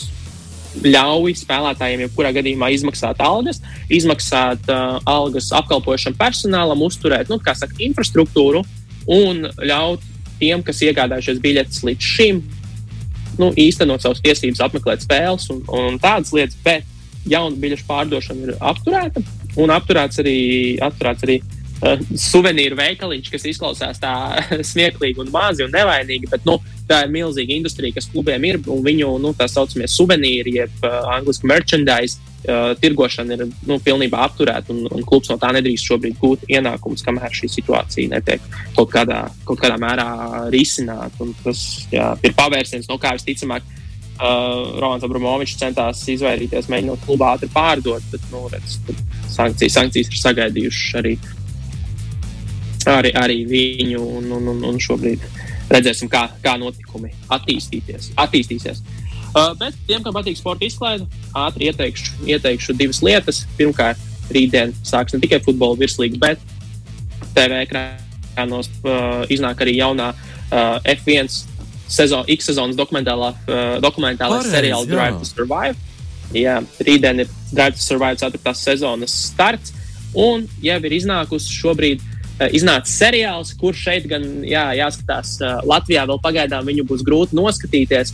ļauj 0.85 1.37
spēlētājiem, 1.41 2.03
jebkurā 2.05 2.33
gadījumā, 2.37 2.69
izmaksāt 2.75 3.21
algas, 3.25 3.63
izmaksāt 3.93 4.69
uh, 4.69 4.99
algas 5.09 5.49
apkalpojušam 5.57 6.17
personālam, 6.19 6.85
uzturēt 6.85 7.31
nu, 7.33 7.39
saka, 7.41 7.73
infrastruktūru 7.81 8.61
un 9.07 9.47
ļaut 9.65 10.05
tiem, 10.41 10.61
kas 10.67 10.83
iegādājušies 10.85 11.41
biļetes 11.41 11.83
līdz 11.87 12.11
šim, 12.13 12.43
nu, 13.41 13.51
īstenot 13.57 14.05
savas 14.05 14.21
tiesības, 14.25 14.61
apmeklēt 14.67 15.05
spēles 15.07 15.49
un, 15.55 15.63
un 15.73 16.01
tādas 16.03 16.35
lietas, 16.37 16.59
bet 16.65 16.85
jaunu 17.27 17.57
biļešu 17.61 17.89
pārdošana 17.89 18.51
ir 18.51 18.57
apturēta. 18.61 19.25
un 19.57 19.73
apturēts 19.73 20.21
arī, 20.21 20.39
apturēts 20.85 21.25
arī 21.25 21.41
uh, 21.41 21.56
suvenīru 21.83 22.77
veikaliņš, 22.79 23.29
kas 23.33 23.45
izklausās 23.51 24.01
tā 24.01 24.15
smieklīgi 24.71 25.21
un 25.21 25.33
mazi 25.35 25.67
un 25.67 25.75
nevainīgi, 25.75 26.31
bet 26.33 26.47
nu, 26.49 26.57
tā 26.89 27.03
ir 27.05 27.13
milzīga 27.13 27.57
industrija, 27.57 27.97
kas 27.97 28.09
klubiem 28.13 28.45
ir, 28.49 28.61
viņu 28.65 29.17
nu, 29.23 29.35
tā 29.37 29.49
saucamie 29.51 29.89
suvenīri, 29.91 30.57
jeb 30.61 30.87
uh, 30.87 31.03
angļuiski 31.17 31.53
merchandise. 31.53 32.33
Uh, 32.47 32.77
tirgošana 32.79 33.35
ir 33.35 33.41
nu, 33.67 33.81
pilnībā 33.83 34.21
apturēta, 34.23 34.71
un, 34.71 34.85
un 34.95 35.03
klubs 35.03 35.33
no 35.33 35.35
tā 35.41 35.49
nedrīkst 35.57 35.89
šobrīd 35.89 36.21
gūt 36.21 36.45
ienākumus, 36.47 37.03
kamēr 37.03 37.33
šī 37.35 37.49
situācija 37.51 38.13
netiek 38.13 38.45
kaut 38.77 38.93
kādā, 38.93 39.25
kaut 39.49 39.59
kādā 39.59 39.75
mērā 39.83 40.07
risināta. 40.55 41.27
Tas 41.43 41.65
jā, 41.91 42.13
ir 42.23 42.37
pavērsiens, 42.39 42.87
no 42.87 43.01
kā 43.03 43.17
visticamāk, 43.19 43.67
uh, 43.67 44.79
Romanis 44.79 45.09
Abramovičs 45.09 45.59
centās 45.59 46.05
izvairīties, 46.13 46.71
mēģinot 46.71 47.03
klubu 47.09 47.27
ātri 47.27 47.51
pārdot, 47.51 48.07
bet 48.13 48.31
nu, 48.31 48.45
redz, 48.53 48.79
sankcijas, 49.33 49.81
sankcijas 49.81 50.13
ir 50.13 50.23
sagaidījušas 50.23 51.01
arī 51.03 51.17
arī, 52.91 53.13
arī 53.19 53.43
viņu. 53.49 54.01
Un, 54.19 54.31
un, 54.39 54.49
un, 54.55 54.63
un 54.71 54.81
šobrīd 54.83 55.25
redzēsim, 55.73 56.11
kā, 56.11 56.27
kā 56.43 56.57
notikumi 56.61 57.13
attīstīsies. 57.33 58.13
Uh, 59.37 59.53
bet 59.59 59.75
tiem, 59.89 60.01
kam 60.05 60.15
patīk 60.17 60.39
sporta 60.39 60.65
izklaide, 60.65 61.05
ātri 61.37 61.69
ieteikšu, 61.69 62.23
ieteikšu 62.31 62.77
divas 62.79 63.03
lietas. 63.05 63.43
Pirmkārt, 63.59 64.01
rītdien 64.33 64.73
sāks 64.87 65.15
ne 65.15 65.21
tikai 65.23 65.43
futbola 65.45 65.77
virslīga, 65.81 66.21
bet 66.23 66.41
TV 67.37 67.61
ekrānos 67.67 68.71
uh, 68.87 69.27
iznāk 69.33 69.61
arī 69.65 69.77
jaunā 69.81 70.13
uh, 70.15 70.79
F1 70.95 71.29
sezon, 71.93 72.25
X 72.33 72.49
sezonas 72.49 72.79
dokumentālā, 72.79 73.35
uh, 73.35 73.77
dokumentālā 73.85 74.41
seriāla 74.47 74.89
Drive 74.89 75.21
to 75.21 75.29
Survive. 75.29 75.77
Jā, 76.35 76.59
rītdien 76.81 77.27
ir 77.27 77.31
Drive 77.53 77.77
to 77.77 77.85
Survive 77.85 78.17
4. 78.23 78.57
sezonas 78.57 79.13
starts, 79.29 79.75
un 80.17 80.47
jau 80.65 80.79
ir 80.81 80.97
iznākusi 80.97 81.53
šobrīd 81.61 82.01
uh, 82.01 82.16
iznāca 82.53 82.91
seriāls, 82.91 83.55
kurš 83.57 83.85
šeit 83.87 84.09
gan 84.11 84.25
jā, 84.47 84.69
jāskatās. 84.77 85.37
Eh, 85.41 85.61
Latvijā 85.69 86.05
vēl 86.09 86.21
pagaidām 86.23 86.67
viņu 86.69 86.85
būs 86.89 87.05
grūti 87.07 87.37
noskatīties. 87.39 88.13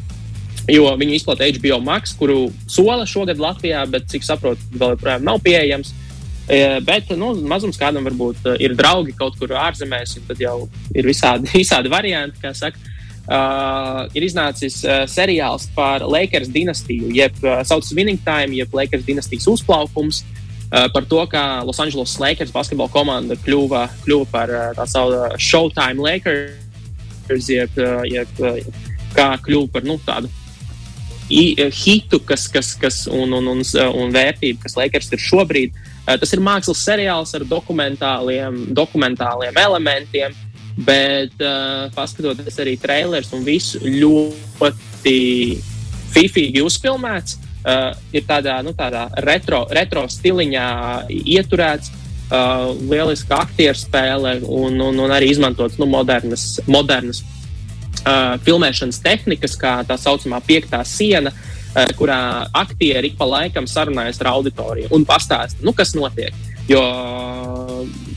Jo 0.71 0.93
viņu 0.95 1.17
izplatīja 1.17 1.57
HBO 1.57 1.81
Max, 1.83 2.13
kuru 2.15 2.53
sola 2.71 3.07
šogad 3.09 3.41
Latvijā, 3.43 3.83
bet 3.91 4.07
cik 4.13 4.23
saprotu, 4.23 4.63
vēl 4.79 4.95
joprojām 4.95 5.27
nav 5.27 5.41
pieejams. 5.43 5.91
Eh, 6.47 6.79
bet 6.87 7.11
nu, 7.19 7.33
mazums 7.51 7.79
kādam 7.79 8.07
varbūt 8.07 8.47
ir 8.63 8.77
draugi 8.79 9.15
kaut 9.19 9.39
kur 9.39 9.55
ārzemēs, 9.59 10.17
un 10.21 10.31
tad 10.31 10.43
jau 10.43 10.57
ir 10.95 11.09
visādi, 11.09 11.51
visādi 11.63 11.91
varianti, 11.91 12.43
kā 12.43 12.55
saka. 12.55 12.91
Uh, 13.23 14.09
ir 14.19 14.25
iznācis 14.27 14.81
uh, 14.83 15.05
seriāls 15.07 15.69
par 15.77 16.03
Lakers 16.03 16.49
dinastiju, 16.51 17.07
jeb 17.15 17.37
uh, 17.47 17.61
saucamā 17.63 18.01
Winning 18.01 18.19
Time, 18.27 18.57
jeb 18.59 18.75
Lakers 18.75 19.05
dinastijas 19.07 19.47
uzplaukums. 19.47 20.25
Uh, 20.25 20.41
Eh, 20.41 20.41
par 20.93 21.05
to, 21.05 21.21
kā 21.29 21.63
Los 21.69 21.81
Angeles 21.85 22.15
Lakers 22.17 22.53
basketbola 22.53 22.89
komanda 22.93 23.37
kļuva, 23.37 23.87
kļuva 24.07 24.29
par 24.33 24.53
eh, 24.57 24.71
tā 24.79 24.87
saucamo 24.89 25.37
Showtime 25.37 26.01
Lakers, 26.01 27.49
jeb, 27.49 27.77
eh, 27.77 27.99
jeb, 28.09 28.41
jeb 28.41 28.79
kā 29.13 29.35
kļuva 29.45 29.69
par 29.75 29.85
nu, 29.85 29.99
tādu 30.07 30.33
hitu, 31.33 32.19
kas, 32.29 32.47
kas, 32.53 32.73
kas 32.77 33.03
un, 33.09 33.33
un, 33.37 33.47
un, 33.53 33.61
un 33.63 34.13
vērtību, 34.13 34.63
kas 34.65 34.77
Lakers 34.77 35.13
ir 35.13 35.21
šobrīd. 35.23 35.77
Tas 36.05 36.33
ir 36.35 36.43
mākslas 36.45 36.83
seriāls 36.85 37.33
ar 37.39 37.45
dokumentāliem, 37.49 38.59
dokumentāliem 38.75 39.57
elementiem, 39.57 40.35
bet 40.77 41.33
uh, 41.41 41.87
paskatoties 41.95 42.59
arī 42.61 42.75
trailers 42.81 43.33
un 43.33 43.47
visu 43.47 43.81
ļoti 43.81 45.17
fifīgi 46.13 46.65
uzfilmēts. 46.65 47.39
Uh, 47.62 47.92
ir 48.11 48.25
tādā, 48.27 48.57
nu, 48.66 48.72
tādā 48.75 49.07
retro, 49.22 49.64
retro 49.70 50.07
stiliņā 50.11 50.68
ieturēts. 51.09 51.98
Uh, 52.33 52.72
lieliska 52.88 53.42
aktieru 53.44 53.77
spēle 53.77 54.38
un, 54.48 54.79
un, 54.81 55.01
un 55.05 55.11
arī 55.12 55.29
izmantots 55.35 55.77
nu, 55.77 55.85
modernas, 55.90 56.46
modernas 56.64 57.20
uh, 57.20 58.38
filmēšanas 58.46 59.03
tehnikas, 59.05 59.53
kā 59.61 59.75
tā 59.85 59.98
saucamā 60.01 60.40
piektā 60.46 60.81
siena, 60.88 61.29
uh, 61.29 61.92
kurā 61.98 62.46
aktieri 62.57 63.12
ik 63.12 63.18
pa 63.20 63.29
laikam 63.29 63.68
sarunājas 63.68 64.22
ar 64.22 64.33
auditoriju 64.33 64.88
un 64.96 65.05
pastāsta, 65.05 65.61
nu, 65.61 65.77
kas 65.77 65.92
notiek. 65.98 66.33
Jo 66.70 66.81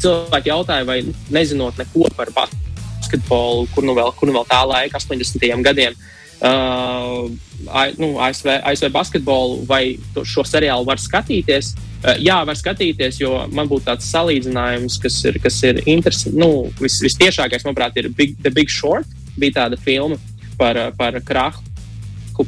cilvēki 0.01 0.51
jautāja, 0.51 0.85
vai 0.87 0.99
nezinot 1.33 1.79
neko 1.81 2.09
par 2.15 2.31
basketbolu, 2.35 3.65
kur 3.73 3.85
nu 3.87 3.95
vēl, 3.97 4.13
kur 4.17 4.29
nu 4.29 4.37
vēl 4.37 4.47
tā 4.49 4.61
laika, 4.69 5.01
80. 5.01 5.47
gadiem, 5.65 5.97
uh, 6.45 7.91
nu, 7.97 8.09
ASV, 8.21 8.47
ASV 8.63 8.89
basketbolu, 8.93 9.63
vai 9.69 9.97
šo 10.23 10.45
seriālu 10.47 10.87
var 10.87 11.01
skatīties. 11.01 11.73
Uh, 12.05 12.15
jā, 12.21 12.37
var 12.47 12.57
skatīties, 12.59 13.19
jo 13.21 13.33
man 13.55 13.69
būtu 13.71 13.87
tāds 13.89 14.09
salīdzinājums, 14.13 14.99
kas 15.01 15.19
ir, 15.25 15.39
kas 15.43 15.61
ir 15.65 15.81
interesants. 15.85 16.37
Nu, 16.37 16.69
vis, 16.81 16.99
vistiešākais, 17.03 17.65
manuprāt, 17.67 17.97
ir 18.01 18.11
Big, 18.15 18.37
The 18.41 18.53
Big 18.53 18.71
Short. 18.71 19.09
Bija 19.35 19.65
tāda 19.65 19.79
filma 19.81 20.19
par, 20.57 20.79
par 20.95 21.17
krahu, 21.25 21.63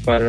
par, 0.06 0.24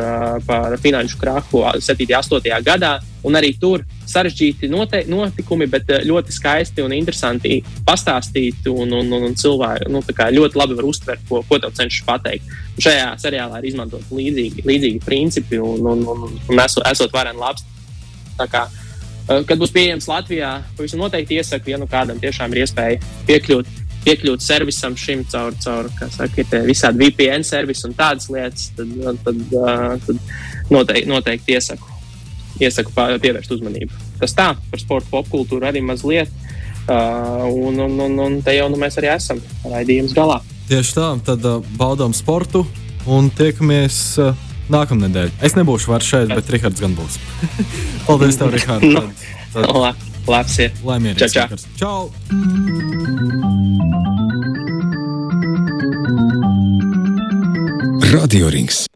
par 0.47 0.75
finanšu 0.79 1.19
krahu 1.19 1.63
7. 1.79 2.09
un 2.09 2.17
8. 2.19 2.59
gadā. 2.65 2.97
Un 3.27 3.35
arī 3.35 3.51
tur 3.59 3.83
sarežģīti 4.07 4.69
notikumi, 4.71 5.67
bet 5.69 5.91
ļoti 6.07 6.33
skaisti 6.33 6.83
un 6.85 6.93
interesanti 6.95 7.59
pastāstīti. 7.87 8.71
Un, 8.71 8.93
un, 8.95 9.11
un, 9.17 9.25
un 9.29 9.35
cilvēki 9.39 9.89
nu, 9.91 10.03
ļoti 10.39 10.59
labi 10.59 10.77
var 10.77 10.87
uztvert, 10.87 11.25
ko, 11.29 11.41
ko 11.47 11.59
tev 11.59 11.73
cenšas 11.75 12.05
pateikt. 12.07 12.53
Un 12.77 12.85
šajā 12.87 13.09
seriālā 13.25 13.59
ir 13.59 13.71
izmantot 13.73 14.13
līdzīgi, 14.15 14.63
līdzīgi 14.67 15.03
principi 15.05 15.59
un, 15.59 15.83
un, 15.93 16.05
un, 16.07 16.39
un 16.39 16.63
esot, 16.63 16.85
esot 16.87 17.13
vareni 17.15 17.41
labs. 17.41 17.65
Kā, 18.39 18.69
kad 19.27 19.59
būs 19.59 19.75
pieejams 19.75 20.07
Latvijā, 20.07 20.53
pavisam 20.77 21.03
noteikti 21.03 21.41
iesaku, 21.41 21.73
ja 21.73 21.81
nu 21.81 21.89
kādam 21.91 22.21
tiešām 22.23 22.55
ir 22.55 22.63
iespēja 22.63 23.03
piekļūt 23.27 23.77
piekļūt 23.99 24.43
servisam 24.43 24.95
šim 24.97 25.25
caur, 25.29 25.55
caur 25.59 25.89
saka, 26.13 26.45
visādi 26.67 27.03
VPN 27.03 27.43
servisu 27.43 27.89
un 27.89 27.95
tādas 27.97 28.29
lietas, 28.31 28.69
tad, 28.77 28.93
tad, 29.25 29.41
tad 30.05 30.71
noteikti, 30.71 31.09
noteikti 31.09 31.57
iesaku, 31.57 31.98
iesaku 32.59 32.93
pievērst 32.95 33.51
uzmanību. 33.55 33.91
Tas 34.19 34.35
tā 34.37 34.51
par 34.71 34.81
sporta 34.81 35.11
popkultūru 35.13 35.67
arī 35.69 35.83
mazliet. 35.85 36.31
Uh, 36.89 37.45
un, 37.53 37.77
un, 37.85 37.99
un, 38.01 38.15
un 38.23 38.39
te 38.41 38.55
jau 38.55 38.65
nu, 38.71 38.77
mēs 38.81 38.97
arī 38.97 39.11
esam 39.13 39.37
raidījums 39.61 40.15
galā. 40.17 40.39
Tieši 40.69 40.95
tā, 40.95 41.09
tad 41.27 41.45
uh, 41.45 41.59
baudām 41.77 42.15
sportu 42.17 42.63
un 43.09 43.29
tiekamies 43.29 43.99
uh, 44.23 44.33
nākamnedēļ. 44.73 45.29
Es 45.45 45.53
nebūšu 45.57 45.93
vairs 45.93 46.09
šeit, 46.09 46.33
bet 46.33 46.49
Rihards 46.53 46.81
gan 46.81 46.97
būs. 46.97 47.19
Paldies, 48.07 48.39
tev, 48.41 48.53
Rihards! 48.55 48.89
no, 48.89 49.05
tad, 49.53 49.69
tad... 49.69 50.05
Labs 50.29 50.59
ir! 50.61 50.73
Laimīgs! 50.85 51.29
Čau! 51.33 51.47
čau. 51.77 52.09
čau. 52.09 52.09
Radio 58.09 58.49
Rings. 58.49 58.89